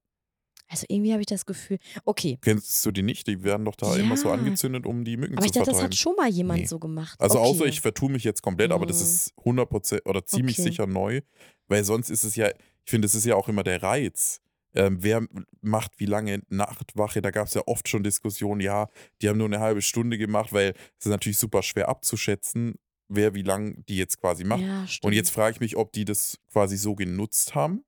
[0.68, 1.78] Also irgendwie habe ich das Gefühl.
[2.04, 3.26] Okay, Kennst du die nicht?
[3.28, 4.34] Die werden doch da immer so Ja.
[4.34, 5.92] angezündet, um die Mücken aber zu ich dachte, das vertreiben.
[5.92, 6.66] hat schon mal jemand Nee.
[6.66, 7.20] so gemacht.
[7.20, 7.48] Also okay.
[7.48, 9.04] außer ich vertue mich jetzt komplett, aber das Mhm.
[9.04, 10.70] ist 100% oder ziemlich Okay.
[10.70, 11.20] sicher neu,
[11.68, 14.40] weil sonst ist es ja, ich finde, es ist ja auch immer der Reiz.
[14.76, 15.26] Ähm, wer
[15.62, 17.22] macht wie lange Nachtwache?
[17.22, 18.88] Da gab es ja oft schon Diskussionen, ja,
[19.20, 22.74] die haben nur eine halbe Stunde gemacht, weil es ist natürlich super schwer abzuschätzen,
[23.08, 24.62] wer wie lange die jetzt quasi macht.
[24.62, 24.86] Ja.
[25.02, 27.84] Und jetzt frage ich mich, ob die das quasi so genutzt haben.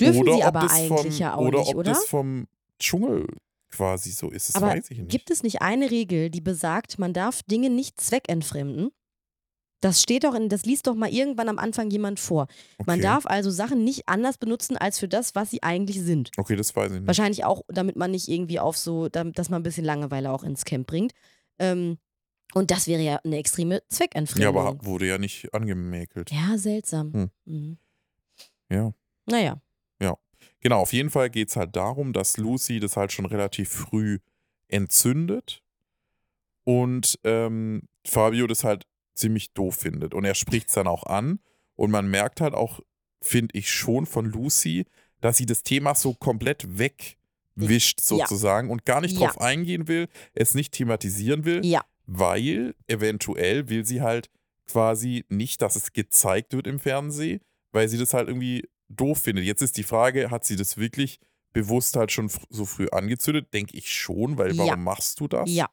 [0.00, 1.92] Dürfen oder sie ob aber eigentlich vom, ja auch oder nicht, ob oder?
[1.92, 2.48] das vom
[2.80, 3.26] Dschungel
[3.70, 4.48] quasi so ist.
[4.48, 5.10] Das Aber weiß ich nicht.
[5.10, 8.90] Gibt es nicht eine Regel, die besagt, man darf Dinge nicht zweckentfremden?
[9.80, 12.46] Das steht doch in, das liest doch mal irgendwann am Anfang jemand vor.
[12.86, 13.02] Man Okay.
[13.02, 16.30] darf also Sachen nicht anders benutzen als für das, was sie eigentlich sind.
[16.36, 17.06] Okay, das weiß ich nicht.
[17.06, 20.44] Wahrscheinlich auch, damit man nicht irgendwie auf so, damit, dass man ein bisschen Langeweile auch
[20.44, 21.12] ins Camp bringt.
[21.58, 21.98] Ähm,
[22.54, 24.56] und das wäre ja eine extreme Ja, Zweckentfremdung.
[24.56, 26.30] aber wurde ja nicht angemäkelt.
[26.30, 27.12] Ja, seltsam.
[27.12, 27.30] Hm.
[27.44, 27.78] Mhm.
[28.70, 28.92] Ja.
[29.26, 29.60] Naja,
[30.60, 34.18] Genau, auf jeden Fall geht es halt darum, dass Lucy das halt schon relativ früh
[34.66, 35.62] entzündet
[36.64, 38.84] und ähm, Fabio das halt
[39.16, 40.14] ziemlich doof findet.
[40.14, 41.40] Und er spricht es dann auch an
[41.74, 42.80] und man merkt halt auch,
[43.22, 44.84] finde ich schon von Lucy,
[45.20, 48.06] dass sie das Thema so komplett wegwischt Ja.
[48.26, 49.26] sozusagen und gar nicht Ja.
[49.26, 54.30] drauf eingehen will, es nicht thematisieren will, ja, weil eventuell will sie halt
[54.68, 57.40] quasi nicht, dass es gezeigt wird im Fernsehen,
[57.72, 59.44] weil sie das halt irgendwie doof findet.
[59.44, 61.18] Jetzt ist die Frage, hat sie das wirklich
[61.52, 63.52] bewusst halt schon so früh angezündet?
[63.54, 64.66] Denke ich schon, weil Ja.
[64.66, 65.50] warum machst du das?
[65.50, 65.68] ja.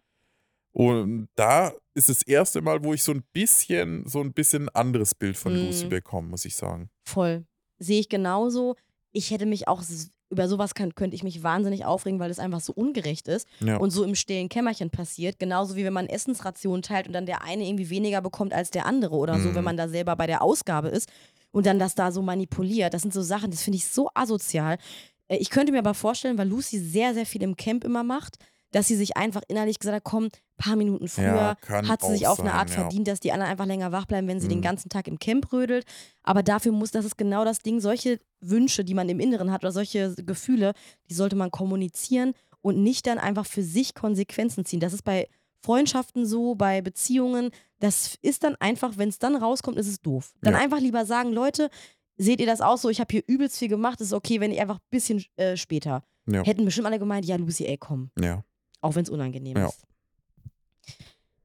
[0.74, 5.13] Und da ist das erste Mal, wo ich so ein bisschen, so ein bisschen anderes
[5.15, 5.89] Bild von Lucy Mhm.
[5.89, 6.89] bekomme, muss ich sagen.
[7.07, 7.45] Voll.
[7.80, 8.76] Sehe ich genauso.
[9.11, 9.84] Ich hätte mich auch,
[10.32, 13.78] über sowas kann, könnte ich mich wahnsinnig aufregen, weil es einfach so ungerecht ist Ja.
[13.78, 15.38] und so im stillen Kämmerchen passiert.
[15.38, 18.88] Genauso wie wenn man Essensrationen teilt und dann der eine irgendwie weniger bekommt als der
[18.88, 19.55] andere oder so, Mhm.
[19.55, 21.07] wenn man da selber bei der Ausgabe ist
[21.51, 22.95] und dann das da so manipuliert.
[22.95, 24.80] Das sind so Sachen, das finde ich so asozial.
[25.28, 28.38] Äh, Ich könnte mir aber vorstellen, weil Lucy sehr, sehr viel im Camp immer macht,
[28.74, 32.28] dass sie sich einfach innerlich gesagt hat, komm, paar Minuten früher Ja, hat sie sich
[32.28, 32.76] auf eine sein, Art ja.
[32.76, 34.63] verdient, dass die anderen einfach länger wach bleiben, wenn sie den Mhm.
[34.63, 35.86] ganzen Tag im Camp rödelt.
[36.24, 39.63] Aber dafür muss, das ist genau das Ding, solche Wünsche, die man im Inneren hat
[39.63, 40.74] oder solche Gefühle,
[41.09, 44.80] die sollte man kommunizieren und nicht dann einfach für sich Konsequenzen ziehen.
[44.80, 45.28] Das ist bei
[45.61, 47.51] Freundschaften so, bei Beziehungen.
[47.80, 50.34] Das ist dann einfach, wenn es dann rauskommt, ist es doof.
[50.41, 50.59] Dann Ja.
[50.59, 51.69] einfach lieber sagen, Leute,
[52.17, 52.89] seht ihr das auch so?
[52.89, 55.55] Ich habe hier übelst viel gemacht, es ist okay, wenn ich einfach ein bisschen äh,
[55.57, 56.03] später.
[56.26, 56.43] Ja.
[56.43, 58.11] Hätten bestimmt alle gemeint, ja, Lucy, ey, komm.
[58.19, 58.43] Ja.
[58.84, 59.67] Auch wenn es unangenehm Ja.
[59.67, 59.86] ist.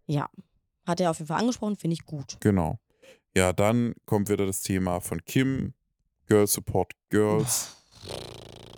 [0.07, 0.29] Ja.
[0.87, 2.37] Hat er auf jeden Fall angesprochen, finde ich gut.
[2.41, 2.79] Genau.
[3.37, 5.75] Ja, dann kommt wieder das Thema von Kim.
[6.27, 7.77] Girl Support Girls.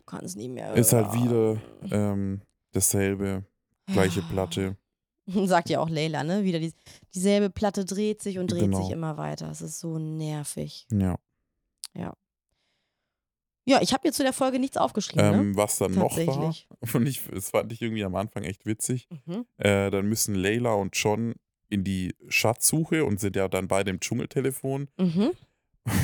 [0.06, 0.74] Kann es nie mehr.
[0.74, 2.42] Ist halt wieder ähm,
[2.72, 3.44] dasselbe,
[3.86, 4.22] gleiche.
[4.22, 4.76] Platte.
[5.26, 6.44] Sagt ja auch Leila, ne?
[6.44, 6.72] Wieder die,
[7.14, 8.82] dieselbe Platte dreht sich und dreht Genau.
[8.82, 9.48] sich immer weiter.
[9.50, 10.86] Es ist so nervig.
[10.92, 11.16] Ja.
[11.94, 12.12] Ja,
[13.80, 15.98] ich habe mir zu der Folge nichts aufgeschrieben, Ähm, was dann ne?
[15.98, 16.54] noch war,
[16.94, 19.08] und ich, das fand ich irgendwie am Anfang echt witzig.
[19.26, 19.44] Mhm.
[19.58, 21.34] Äh, dann müssen Layla und John
[21.68, 24.88] in die Schatzsuche und sind ja dann beide im Dschungeltelefon.
[24.98, 25.30] Mhm.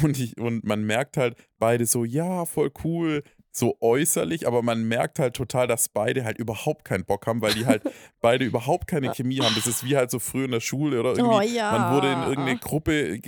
[0.03, 3.23] Und, ich, und man merkt halt beide so, ja, voll cool,
[3.57, 7.55] so äußerlich, aber man merkt halt total, dass beide halt überhaupt keinen Bock haben, weil
[7.55, 7.83] die halt
[8.21, 9.55] beide überhaupt keine Chemie haben.
[9.55, 11.35] Das ist wie halt so früher in der Schule oder irgendwie.
[11.37, 11.73] Oh ja.
[11.79, 13.21] Man wurde in irgendeine Gruppe äh,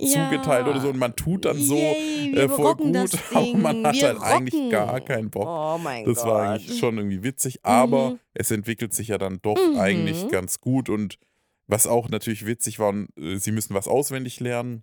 [0.00, 0.28] Ja.
[0.30, 3.94] zugeteilt oder so und man tut dann so Yay, äh, voll gut, aber man hat
[3.94, 4.70] wir halt eigentlich rocken.
[4.70, 5.46] gar keinen Bock.
[5.46, 6.26] Oh mein Das Gott.
[6.26, 8.18] war eigentlich schon irgendwie witzig, aber Mhm.
[8.32, 9.78] es entwickelt sich ja dann doch Mhm.
[9.78, 11.18] eigentlich ganz gut und
[11.66, 14.82] was auch natürlich witzig war, äh, sie müssen was auswendig lernen.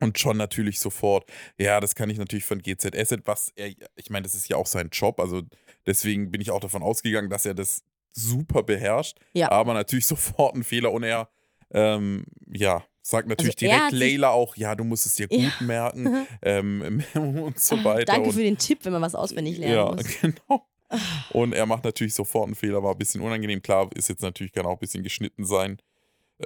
[0.00, 4.24] Und John natürlich sofort, ja, das kann ich natürlich von GZS, was er, ich meine,
[4.24, 5.42] das ist ja auch sein Job, also
[5.86, 7.82] deswegen bin ich auch davon ausgegangen, dass er das
[8.12, 9.50] super beherrscht, Ja.
[9.50, 11.28] aber natürlich sofort ein Fehler und er,
[11.72, 15.52] ähm, ja, sagt natürlich Also direkt Leila auch, ja, du musst es dir gut Ja.
[15.60, 18.06] merken ähm, und so weiter.
[18.06, 20.20] Danke und, für den Tipp, wenn man was auswendig lernen ja, muss.
[20.20, 20.66] genau.
[21.30, 23.62] Und er macht natürlich sofort einen Fehler, war ein bisschen unangenehm.
[23.62, 25.78] Klar, ist jetzt natürlich, kann auch ein bisschen geschnitten sein.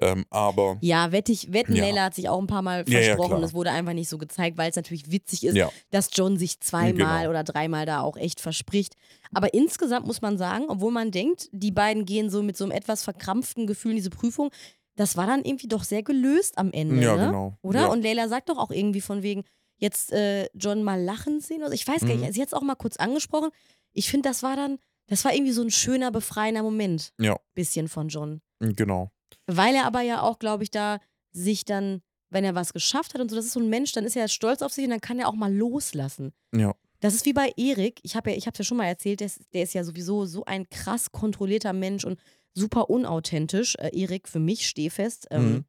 [0.00, 1.84] Ähm, aber Ja, wette ich, wetten, Ja.
[1.84, 3.30] Leila hat sich auch ein paar Mal Ja, ja, versprochen.
[3.36, 3.42] klar.
[3.42, 6.60] es wurde einfach nicht so gezeigt, weil es natürlich witzig ist, ja, dass John sich
[6.60, 7.30] zweimal Genau.
[7.30, 8.94] oder dreimal da auch echt verspricht.
[9.32, 12.72] Aber insgesamt muss man sagen, obwohl man denkt, die beiden gehen so mit so einem
[12.72, 14.50] etwas verkrampften Gefühl in diese Prüfung,
[14.96, 17.26] das war dann irgendwie doch sehr gelöst am Ende, ja, ne?
[17.26, 17.58] genau.
[17.62, 17.80] Oder?
[17.82, 17.86] Ja.
[17.88, 19.42] Und Leila sagt doch auch irgendwie von wegen,
[19.78, 21.58] jetzt äh, John mal lachen sehen.
[21.58, 21.74] Oder so.
[21.74, 22.20] Ich weiß gar Mhm.
[22.20, 23.50] nicht, sie hat es auch mal kurz angesprochen.
[23.92, 24.78] Ich finde, das war dann,
[25.08, 27.12] das war irgendwie so ein schöner, befreiender Moment.
[27.20, 27.36] Ja.
[27.54, 28.40] Bisschen von John.
[28.60, 29.10] Genau.
[29.46, 30.98] Weil er aber ja auch, glaube ich, da
[31.32, 34.04] sich dann, wenn er was geschafft hat und so, das ist so ein Mensch, dann
[34.04, 36.32] ist er stolz auf sich und dann kann er auch mal loslassen.
[36.54, 36.74] Ja.
[37.00, 38.00] Das ist wie bei Erik.
[38.02, 40.24] Ich habe ja, ich habe ja schon mal erzählt, der ist, der ist ja sowieso
[40.26, 42.18] so ein krass kontrollierter Mensch und
[42.54, 43.74] super unauthentisch.
[43.76, 45.64] Äh, Erik für mich stehfest, ähm, Mhm.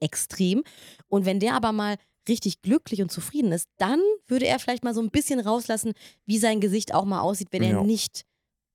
[0.00, 0.62] extrem.
[1.08, 1.96] Und wenn der aber mal
[2.28, 5.92] richtig glücklich und zufrieden ist, dann würde er vielleicht mal so ein bisschen rauslassen,
[6.26, 7.82] wie sein Gesicht auch mal aussieht, wenn er Ja.
[7.82, 8.24] nicht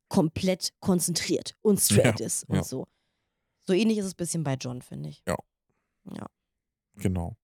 [0.09, 2.63] komplett konzentriert und straight Ja, ist und ja.
[2.63, 2.87] so.
[3.67, 5.23] So ähnlich ist es ein bisschen bei John, finde ich.
[5.27, 5.37] Ja.
[6.15, 6.25] Ja.
[6.95, 7.35] Genau.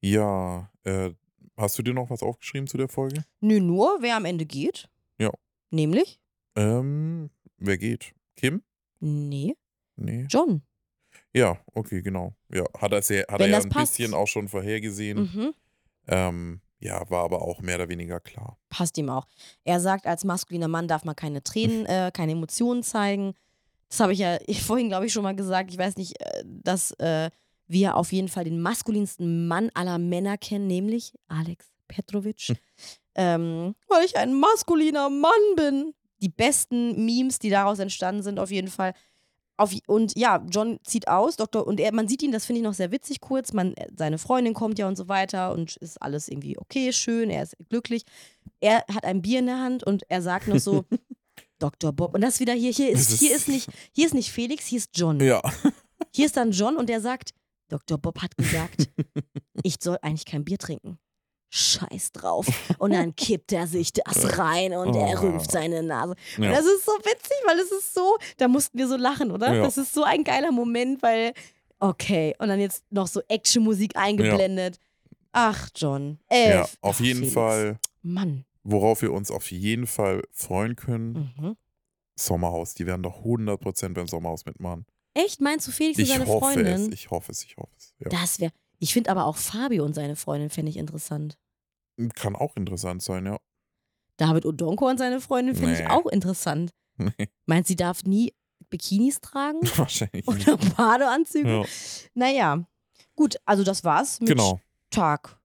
[0.00, 1.10] Ja, äh,
[1.56, 3.24] hast du dir noch was aufgeschrieben zu der Folge?
[3.40, 4.88] Nö, nur wer am Ende geht.
[5.18, 5.30] Ja.
[5.70, 6.20] Nämlich?
[6.54, 8.14] Ähm, wer geht?
[8.36, 8.62] Kim?
[9.00, 9.56] Nee,
[9.96, 10.26] Nee.
[10.28, 10.62] John.
[11.34, 12.34] Ja, okay, genau.
[12.52, 13.96] Ja, hat er, sehr, hat Wenn er ja ein passt.
[13.96, 15.18] bisschen auch schon vorhergesehen.
[15.18, 15.54] Mhm.
[16.06, 18.58] Ähm, ja, war aber auch mehr oder weniger klar.
[18.68, 19.26] Passt ihm auch.
[19.64, 23.34] Er sagt, als maskuliner Mann darf man keine Tränen, äh, keine Emotionen zeigen.
[23.88, 25.70] Das habe ich ja vorhin, glaube ich, schon mal gesagt.
[25.70, 27.30] Ich weiß nicht, äh, dass äh,
[27.68, 32.48] wir auf jeden Fall den maskulinsten Mann aller Männer kennen, nämlich Alex Petrovic.
[32.48, 32.56] Hm.
[33.14, 35.94] Ähm, weil ich ein maskuliner Mann bin.
[36.22, 38.94] Die besten Memes, die daraus entstanden sind, auf jeden Fall.
[39.58, 42.64] Auf, und ja, John zieht aus, Doktor, und er, man sieht ihn, das finde ich
[42.64, 43.52] noch sehr witzig kurz.
[43.52, 47.42] Man, seine Freundin kommt ja und so weiter und ist alles irgendwie okay, schön, er
[47.42, 48.04] ist glücklich.
[48.60, 50.84] Er hat ein Bier in der Hand und er sagt noch so,
[51.58, 51.92] Dr.
[51.92, 52.14] Bob.
[52.14, 54.78] Und das wieder hier, hier ist, ist- hier ist nicht, hier ist nicht Felix, hier
[54.78, 55.20] ist John.
[55.20, 55.40] Ja.
[56.14, 57.30] Hier ist dann John und der sagt,
[57.68, 57.96] Dr.
[57.98, 58.88] Bob hat gesagt,
[59.62, 60.98] ich soll eigentlich kein Bier trinken.
[61.50, 62.46] Scheiß drauf.
[62.78, 65.22] Und dann kippt er sich das rein und er Oh.
[65.22, 66.14] rümpft seine Nase.
[66.38, 66.50] Ja.
[66.50, 69.54] das ist so witzig, weil es ist so, da mussten wir so lachen, oder?
[69.54, 69.62] Ja.
[69.62, 71.32] Das ist so ein geiler Moment, weil,
[71.80, 74.78] okay, und dann jetzt noch so Actionmusik eingeblendet.
[75.32, 76.18] Ach, John.
[76.28, 76.50] Elf.
[76.54, 77.34] ja, auf Ach, jeden Felix.
[77.34, 78.44] Fall, Mann.
[78.66, 81.56] Worauf wir uns auf jeden Fall freuen können, Mhm.
[82.18, 82.74] Sommerhaus.
[82.74, 84.86] Die werden doch 100% beim Sommerhaus mitmachen.
[85.14, 86.66] Echt, meinst du Felix und Ich seine hoffe Freundin?
[86.66, 87.94] es, ich hoffe es, ich hoffe es.
[87.98, 88.08] Ja.
[88.10, 88.52] Das wäre.
[88.78, 91.38] Ich finde aber auch Fabio und seine Freundin fände ich interessant.
[92.14, 93.38] Kann auch interessant sein, ja.
[94.18, 95.86] David Odonko und seine Freundin finde ich Nee.
[95.88, 96.70] auch interessant.
[96.98, 98.32] Nee, Meint sie darf nie
[98.70, 99.60] Bikinis tragen?
[99.76, 100.26] wahrscheinlich.
[100.26, 101.48] Oder Badeanzüge?
[101.60, 101.64] Ja.
[102.14, 102.66] Naja.
[103.14, 104.60] Gut, also das war's mit Genau.
[104.90, 105.38] Tag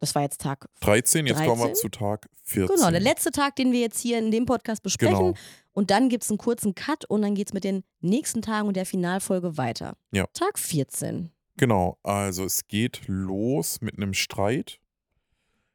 [0.00, 1.74] Das war jetzt Tag 13, jetzt kommen wir 13?
[1.74, 2.76] zu Tag 14.
[2.76, 5.18] Genau, der letzte Tag, den wir jetzt hier in dem Podcast besprechen.
[5.18, 5.34] Genau.
[5.72, 8.68] Und dann gibt es einen kurzen Cut und dann geht es mit den nächsten Tagen
[8.68, 9.96] und der Finalfolge weiter.
[10.12, 10.26] Ja.
[10.34, 11.30] Tag 14.
[11.56, 14.80] Genau, also es geht los mit einem Streit.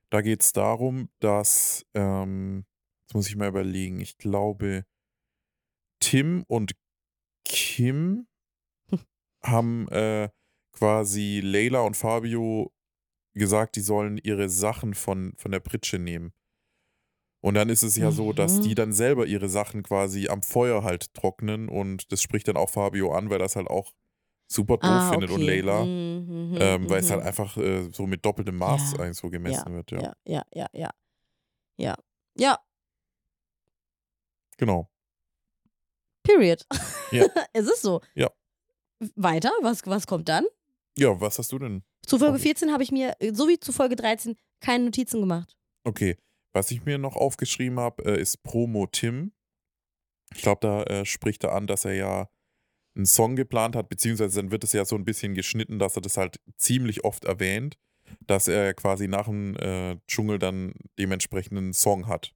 [0.10, 2.66] Da geht es darum, dass, ähm,
[3.02, 4.86] jetzt muss ich mal überlegen, ich glaube,
[6.00, 6.74] Tim und
[7.44, 8.28] Kim
[9.44, 10.30] haben äh,
[10.72, 12.72] quasi Leila und Fabio
[13.40, 16.34] gesagt, die sollen ihre Sachen von, von der Pritsche nehmen.
[17.42, 18.62] Und dann ist es ja so, dass Mhm.
[18.62, 22.70] die dann selber ihre Sachen quasi am Feuer halt trocknen und das spricht dann auch
[22.70, 23.92] Fabio an, weil das halt auch
[24.48, 25.86] super doof findet und Leila.
[25.86, 27.14] Mhm, mhm, Ähm, weil es mhm.
[27.14, 30.02] halt einfach äh, so mit doppeltem Maß Ja, eigentlich so gemessen wird, ja.
[30.02, 30.90] Ja, ja, ja, ja.
[31.76, 31.96] Ja.
[32.38, 32.60] Ja,
[34.58, 34.90] Genau.
[36.24, 36.66] period.
[37.12, 37.26] Ja.
[37.54, 38.02] es ist so.
[38.16, 38.32] Ja.
[39.16, 40.46] Weiter, was, was kommt dann?
[40.98, 41.84] Ja, was hast du denn?
[42.06, 42.44] Zu Folge Okay.
[42.44, 45.56] 14 habe ich mir, äh, so wie zu Folge 13, keine Notizen gemacht.
[45.86, 46.18] Okay,
[46.54, 49.32] was ich mir noch aufgeschrieben habe, äh, ist Promo Tim.
[50.36, 52.30] Ich glaube, da äh, spricht er an, dass er ja
[52.96, 56.02] einen Song geplant hat, beziehungsweise dann wird es ja so ein bisschen geschnitten, dass er
[56.02, 57.78] das halt ziemlich oft erwähnt,
[58.28, 62.34] dass er quasi nach dem äh, Dschungel dann dementsprechend einen Song hat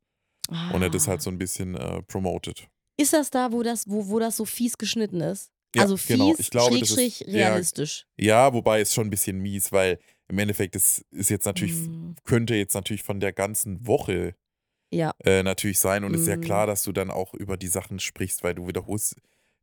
[0.73, 1.11] und er das Ah.
[1.11, 2.67] halt so ein bisschen promotet.
[2.97, 5.51] Ist das da, wo das, wo, wo das so fies geschnitten ist?
[5.77, 6.35] Ja, also fies, genau.
[6.37, 8.05] Ich glaube, schrägstrich, ist eher- realistisch.
[8.17, 12.11] Ja, wobei es schon ein bisschen mies, weil im Endeffekt das ist jetzt natürlich, Mm,
[12.25, 14.35] könnte jetzt natürlich von der ganzen Woche
[14.91, 16.03] ja, äh, natürlich sein.
[16.03, 16.41] Und es ist ja Mm.
[16.41, 19.15] klar, dass du dann auch über die Sachen sprichst, weil du wiederholst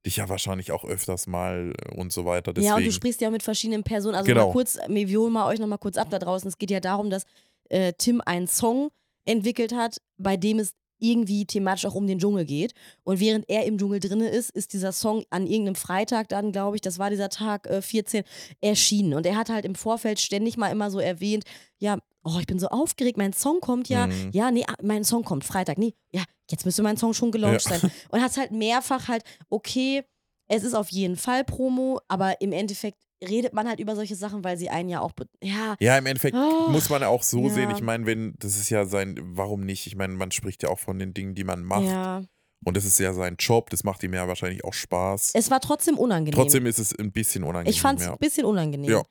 [0.07, 2.53] dich ja wahrscheinlich auch öfters mal äh, und so weiter.
[2.53, 4.15] Deswegen, ja, und du sprichst ja mit verschiedenen Personen.
[4.15, 4.47] Also Genau.
[4.49, 6.49] mal kurz, wir holen mal euch nochmal kurz ab da draußen.
[6.49, 7.25] Es geht ja darum, dass
[7.71, 8.91] äh, Tim einen Song
[9.27, 10.75] entwickelt hat, bei dem es
[11.13, 12.73] irgendwie thematisch auch um den Dschungel geht.
[13.03, 16.77] Und während er im Dschungel drinne ist, ist dieser Song an irgendeinem Freitag dann, glaube
[16.77, 18.25] ich, das war dieser Tag äh, 14,
[18.61, 19.15] erschienen.
[19.15, 21.45] Und er hat halt im Vorfeld ständig mal immer so erwähnt,
[21.79, 24.07] ja, oh, ich bin so aufgeregt, mein Song kommt ja.
[24.07, 24.31] Mhm.
[24.33, 25.79] Ja, nee, ah, mein Song kommt Freitag.
[25.79, 27.79] Nee, ja, jetzt müsste mein Song schon gelauncht Ja.
[27.79, 27.91] sein.
[28.09, 30.03] Und hat halt mehrfach halt, okay,
[30.49, 32.99] es ist auf jeden Fall Promo, aber im Endeffekt
[33.29, 35.13] redet man halt über solche Sachen, weil sie einen ja auch,
[35.43, 37.51] ja, Ja, im Endeffekt Oh, muss man ja auch so ja.
[37.55, 37.71] sehen.
[37.71, 39.87] Ich meine, wenn, das ist ja sein, warum nicht?
[39.87, 41.85] Ich meine, man spricht ja auch von den Dingen, die man macht.
[41.85, 42.23] ja.
[42.67, 45.33] Und das ist ja sein Job, das macht ihm ja wahrscheinlich auch Spaß.
[45.35, 46.35] Es war trotzdem unangenehm.
[46.35, 47.71] Trotzdem ist es ein bisschen unangenehm.
[47.71, 48.13] ich fand es ja.
[48.13, 48.91] ein bisschen unangenehm.
[48.91, 49.03] Ja.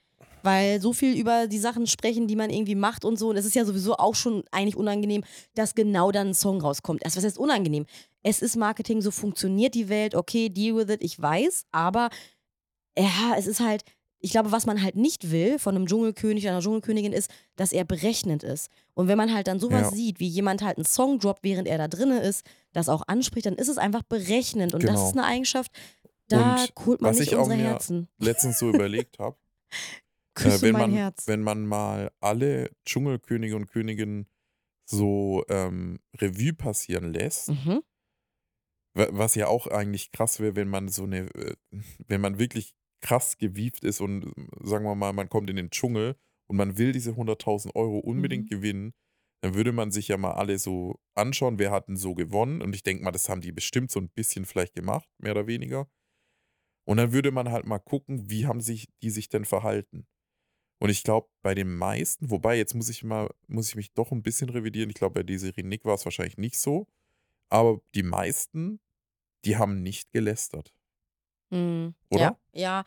[0.41, 3.30] Weil so viel über die Sachen sprechen, die man irgendwie macht und so.
[3.30, 7.05] Und es ist ja sowieso auch schon eigentlich unangenehm, dass genau dann ein Song rauskommt.
[7.05, 7.86] Also was heißt unangenehm?
[8.24, 12.09] Es ist Marketing, so funktioniert die Welt, okay, deal with it, ich weiß, aber
[12.97, 13.84] ja, es ist halt,
[14.24, 17.74] ich glaube, was man halt nicht will von einem Dschungelkönig oder einer Dschungelkönigin ist, dass
[17.74, 18.69] er berechnend ist.
[18.93, 19.91] Und wenn man halt dann sowas Ja.
[19.91, 23.45] sieht, wie jemand halt einen Song droppt, während er da drinne ist, das auch anspricht,
[23.45, 24.74] dann ist es einfach berechnend.
[24.74, 25.07] Und das Genau.
[25.09, 25.71] ist eine Eigenschaft,
[26.30, 28.07] da Und holt man was nicht ich auch unsere mir Herzen.
[28.17, 29.38] letztens so überlegt habe,
[30.36, 31.28] Küsse äh, wenn, mein man, Herz.
[31.28, 34.28] wenn man mal alle Dschungelkönige und Königinnen
[34.86, 37.82] so ähm, Revue passieren lässt, Mhm.
[38.95, 41.55] Wa- Was ja auch eigentlich krass wäre, wenn man so eine, äh,
[42.07, 42.74] wenn man wirklich
[43.04, 44.32] krass gewieft ist und äh,
[44.68, 46.18] sagen wir mal, man kommt in den Dschungel
[46.49, 48.49] und man will diese 100.000 Euro unbedingt Mhm.
[48.49, 48.93] gewinnen,
[49.43, 52.62] dann würde man sich ja mal alle so anschauen, wer hat denn so gewonnen.
[52.64, 55.47] Und ich denke mal, das haben die bestimmt so ein bisschen vielleicht gemacht, mehr oder
[55.47, 55.89] weniger.
[56.86, 60.08] Und dann würde man halt mal gucken, wie haben sich die sich denn verhalten.
[60.82, 64.12] Und ich glaube, bei den meisten, wobei jetzt muss ich mal, muss ich mich doch
[64.12, 64.89] ein bisschen revidieren.
[64.91, 66.88] Ich glaube, bei Desiree Nick war es wahrscheinlich nicht so.
[67.49, 68.82] Aber die meisten,
[69.45, 70.74] die haben nicht gelästert.
[71.54, 71.93] Mhm.
[72.10, 72.38] Oder?
[72.54, 72.84] Ja, ja.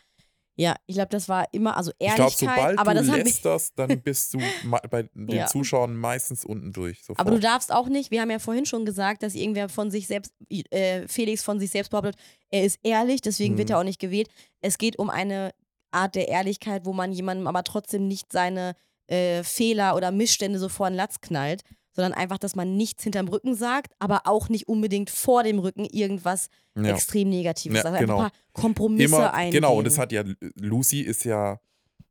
[0.58, 3.24] Ja, ich glaube, das war immer, also Ich glaube, Ehrlichkeit, sobald aber du das wir,
[3.24, 4.38] lästerst, dann bist du
[4.90, 5.46] bei den Ja.
[5.48, 7.00] Zuschauern meistens unten durch.
[7.04, 7.20] Sofort.
[7.20, 10.06] Aber du darfst auch nicht, wir haben ja vorhin schon gesagt, dass irgendwer von sich
[10.06, 10.32] selbst,
[10.70, 12.16] äh, Felix von sich selbst behauptet,
[12.48, 13.74] er ist ehrlich, deswegen wird Mhm.
[13.74, 14.30] er auch nicht gewählt.
[14.62, 15.52] Es geht um eine
[15.90, 18.76] Art der Ehrlichkeit, wo man jemandem aber trotzdem nicht seine
[19.08, 21.64] äh, Fehler oder Missstände so vor den Latz knallt,
[21.96, 25.84] sondern einfach, dass man nichts hinterm Rücken sagt, aber auch nicht unbedingt vor dem Rücken
[25.86, 26.84] irgendwas ja.
[26.94, 27.98] extrem Negatives Ja, sagt.
[27.98, 28.18] genau.
[28.18, 29.62] Einfach ein paar Kompromisse Immer, eingehen.
[29.62, 30.22] genau, und das hat ja,
[30.54, 31.58] Lucy ist ja,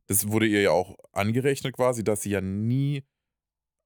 [0.07, 3.03] das wurde ihr ja auch angerechnet quasi, dass sie ja nie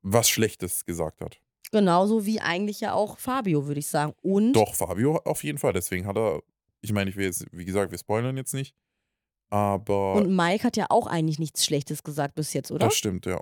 [0.02, 1.40] was Schlechtes gesagt hat.
[1.72, 4.14] Genauso wie eigentlich ja auch Fabio, würde ich sagen.
[4.24, 5.74] Und Doch, Fabio auf jeden Fall.
[5.74, 6.42] Deswegen hat er,
[6.82, 8.74] ich meine, ich will jetzt, wie gesagt, wir spoilern jetzt nicht,
[9.50, 12.88] aber Und Mike hat ja auch eigentlich nichts Schlechtes gesagt bis jetzt, oder?
[12.88, 13.40] das stimmt, ja.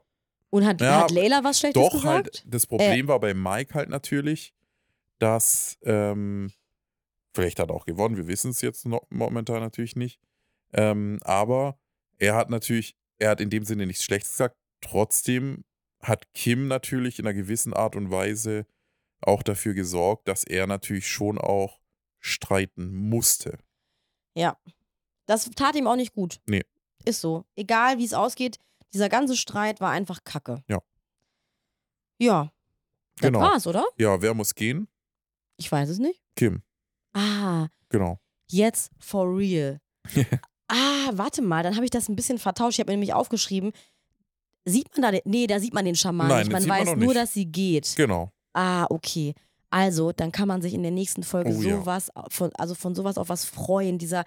[0.49, 2.05] Und hat, Ja, hat Leila was Schlechtes Doch, gesagt?
[2.05, 4.53] halt, das Problem war bei Mike halt natürlich,
[5.19, 6.51] dass, ähm,
[7.33, 10.19] vielleicht hat er auch gewonnen, wir wissen es jetzt noch, momentan natürlich nicht,
[10.73, 11.79] ähm, aber
[12.17, 15.65] er hat natürlich, er hat in dem Sinne nichts Schlechtes gesagt, trotzdem
[15.99, 18.65] hat Kim natürlich in einer gewissen Art und Weise
[19.21, 21.79] auch dafür gesorgt, dass er natürlich schon auch
[22.19, 23.57] streiten musste.
[24.35, 24.57] Ja.
[25.25, 26.39] Das tat ihm auch nicht gut.
[26.45, 26.63] Nee.
[27.03, 27.45] Ist so.
[27.55, 28.59] Egal, wie es ausgeht,
[28.93, 30.63] Dieser ganze Streit war einfach Kacke.
[30.67, 30.79] Ja.
[32.19, 32.51] Ja.
[33.19, 33.39] Das Genau.
[33.39, 33.85] war's, oder?
[33.97, 34.87] Ja, wer muss gehen?
[35.57, 36.21] Ich weiß es nicht.
[36.35, 36.61] Kim.
[37.13, 38.19] Ah, Genau.
[38.49, 39.79] jetzt for real.
[40.67, 42.75] ah, warte mal, dann habe ich das ein bisschen vertauscht.
[42.75, 43.71] Ich habe mir nämlich aufgeschrieben,
[44.65, 46.51] sieht man da den, nee, da sieht man den Schaman Nein, nicht.
[46.51, 47.15] Man man weiß noch nur, nicht.
[47.17, 47.93] dass sie geht.
[47.95, 48.31] Genau.
[48.53, 49.33] Ah, okay.
[49.69, 51.79] Also, dann kann man sich in der nächsten Folge Oh ja.
[51.79, 53.97] sowas, von, also von sowas auf was freuen.
[53.97, 54.23] Dieser,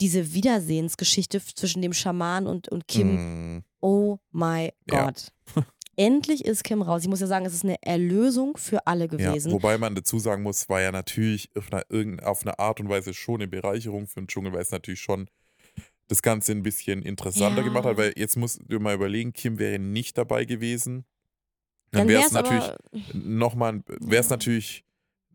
[0.00, 3.56] diese Wiedersehensgeschichte zwischen dem Schaman und, und Kim.
[3.56, 5.06] Mm, Oh my Ja.
[5.06, 5.32] Gott.
[5.96, 7.02] Endlich ist Kim raus.
[7.02, 9.06] Ich muss ja sagen, es ist eine Erlösung für alle ja.
[9.06, 9.52] gewesen.
[9.52, 13.12] Wobei man dazu sagen muss, war ja natürlich auf eine, auf eine Art und Weise
[13.12, 15.28] schon eine Bereicherung für den Dschungel, weil es natürlich schon
[16.08, 17.64] das Ganze ein bisschen interessanter Ja.
[17.64, 21.04] gemacht hat, weil jetzt musst du mal überlegen, Kim wäre nicht dabei gewesen.
[21.90, 22.64] Dann dann wäre es natürlich
[23.12, 24.84] nochmal, wäre es natürlich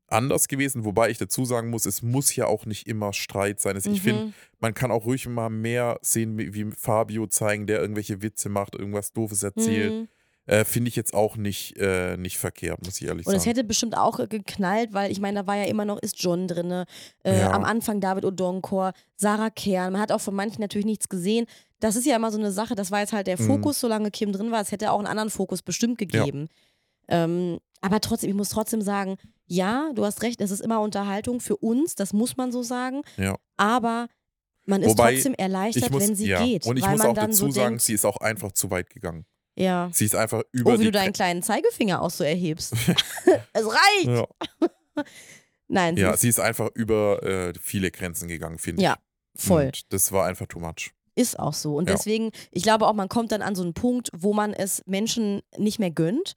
[0.07, 3.75] anders gewesen, wobei ich dazu sagen muss, es muss ja auch nicht immer Streit sein.
[3.75, 4.33] Also Ich finde, Mhm.
[4.59, 9.13] man kann auch ruhig mal mehr sehen, wie Fabio zeigen, der irgendwelche Witze macht, irgendwas
[9.13, 9.93] Doofes erzählt.
[9.93, 10.07] Mhm.
[10.47, 13.55] Äh, finde ich jetzt auch nicht, äh, nicht verkehrt, muss ich ehrlich Und es sagen.
[13.55, 16.47] hätte bestimmt auch äh, geknallt, weil ich meine, da war ja immer noch, ist John
[16.47, 16.85] drin, äh,
[17.39, 17.49] Ja.
[17.51, 19.93] am Anfang David Odonkor, Sarah Kern.
[19.93, 21.47] Man hat auch von manchen natürlich nichts gesehen.
[21.79, 23.47] Das ist ja immer so eine Sache, das war jetzt halt der Mhm.
[23.47, 24.61] Fokus, solange Kim drin war.
[24.61, 26.47] Es hätte auch einen anderen Fokus bestimmt gegeben.
[27.07, 31.39] Ähm, aber trotzdem, ich muss trotzdem sagen, ja, du hast recht, es ist immer Unterhaltung
[31.39, 33.01] für uns, das muss man so sagen.
[33.17, 33.35] Ja.
[33.57, 34.07] Aber
[34.65, 36.43] man ist Wobei, trotzdem erleichtert, ich muss, wenn sie ja.
[36.43, 36.65] geht.
[36.65, 38.89] Und ich weil muss auch dazu so sagen, denkt, sie ist auch einfach zu weit
[38.89, 39.25] gegangen.
[39.55, 39.89] ja.
[39.93, 42.73] Sie ist einfach über Oh, wie du deinen kleinen Zeigefinger auch so erhebst.
[43.53, 44.07] es reicht!
[44.07, 44.25] ja.
[45.67, 48.97] Nein, sie ja, ist sie ist einfach über äh, viele Grenzen gegangen, finde Ja,
[49.33, 49.43] ich.
[49.43, 49.65] voll.
[49.65, 50.91] Und das war einfach too much.
[51.15, 51.75] Ist auch so.
[51.75, 51.95] Und Ja.
[51.95, 55.41] deswegen, ich glaube auch, man kommt dann an so einen Punkt, wo man es Menschen
[55.57, 56.35] nicht mehr gönnt.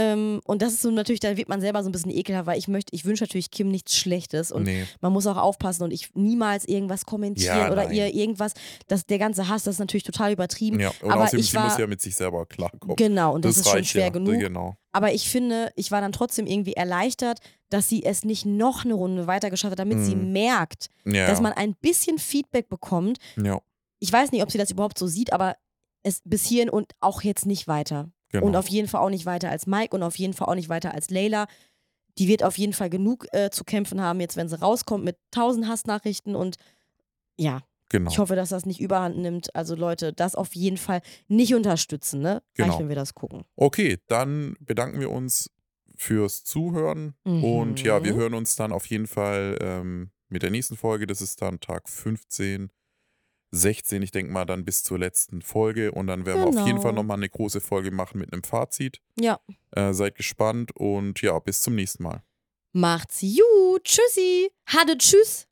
[0.00, 2.56] Ähm, und das ist so natürlich, da wird man selber so ein bisschen ekelhaft, weil
[2.56, 4.86] ich möchte, ich wünsche natürlich Kim nichts Schlechtes und nee.
[5.00, 8.52] man muss auch aufpassen und ich niemals irgendwas kommentieren Ja, oder ihr irgendwas,
[8.86, 10.78] das, der ganze Hass, das ist natürlich total übertrieben.
[10.78, 10.92] Ja.
[11.02, 12.94] Und aber außerdem, ich sie war- muss ja mit sich selber klarkommen.
[12.94, 14.10] Genau, und das, ist schon schwer ja.
[14.10, 14.38] genug.
[14.38, 14.76] Genau.
[14.92, 18.94] Aber ich finde, ich war dann trotzdem irgendwie erleichtert, dass sie es nicht noch eine
[18.94, 20.32] Runde weiter geschafft hat, damit sie Mhm.
[20.32, 21.26] merkt, Ja.
[21.26, 23.18] dass man ein bisschen Feedback bekommt.
[23.36, 23.58] ja,
[23.98, 25.56] Ich weiß nicht, ob sie das überhaupt so sieht, aber
[26.04, 28.10] es bis hierhin und auch jetzt nicht weiter.
[28.30, 28.46] Genau.
[28.46, 30.68] Und auf jeden Fall auch nicht weiter als Mike und auf jeden Fall auch nicht
[30.68, 31.46] weiter als Layla.
[32.18, 35.16] Die wird auf jeden Fall genug äh, zu kämpfen haben, jetzt wenn sie rauskommt mit
[35.30, 36.56] tausend Hassnachrichten und
[37.36, 38.10] ja, genau.
[38.10, 39.54] ich hoffe, dass das nicht überhand nimmt.
[39.54, 42.42] Also Leute, das auf jeden Fall nicht unterstützen, ne?
[42.54, 42.78] Gleich, Genau.
[42.80, 43.44] wenn wir das gucken.
[43.54, 45.50] Okay, dann bedanken wir uns
[45.96, 47.14] fürs Zuhören.
[47.24, 48.18] Und ja, wir Mhm.
[48.18, 51.06] hören uns dann auf jeden Fall ähm, mit der nächsten Folge.
[51.06, 52.70] Das ist dann Tag 15,
[53.50, 55.90] 16, ich denke mal dann bis zur letzten Folge.
[55.92, 56.82] Und dann werden wir auf jeden Genau.
[56.82, 59.00] Fall nochmal eine große Folge machen mit einem Fazit.
[59.18, 59.40] Ja,
[59.72, 62.22] Äh, seid gespannt und ja, bis zum nächsten Mal.
[62.72, 63.84] macht's gut.
[63.84, 64.50] Tschüssi.
[64.66, 65.47] Hade tschüss.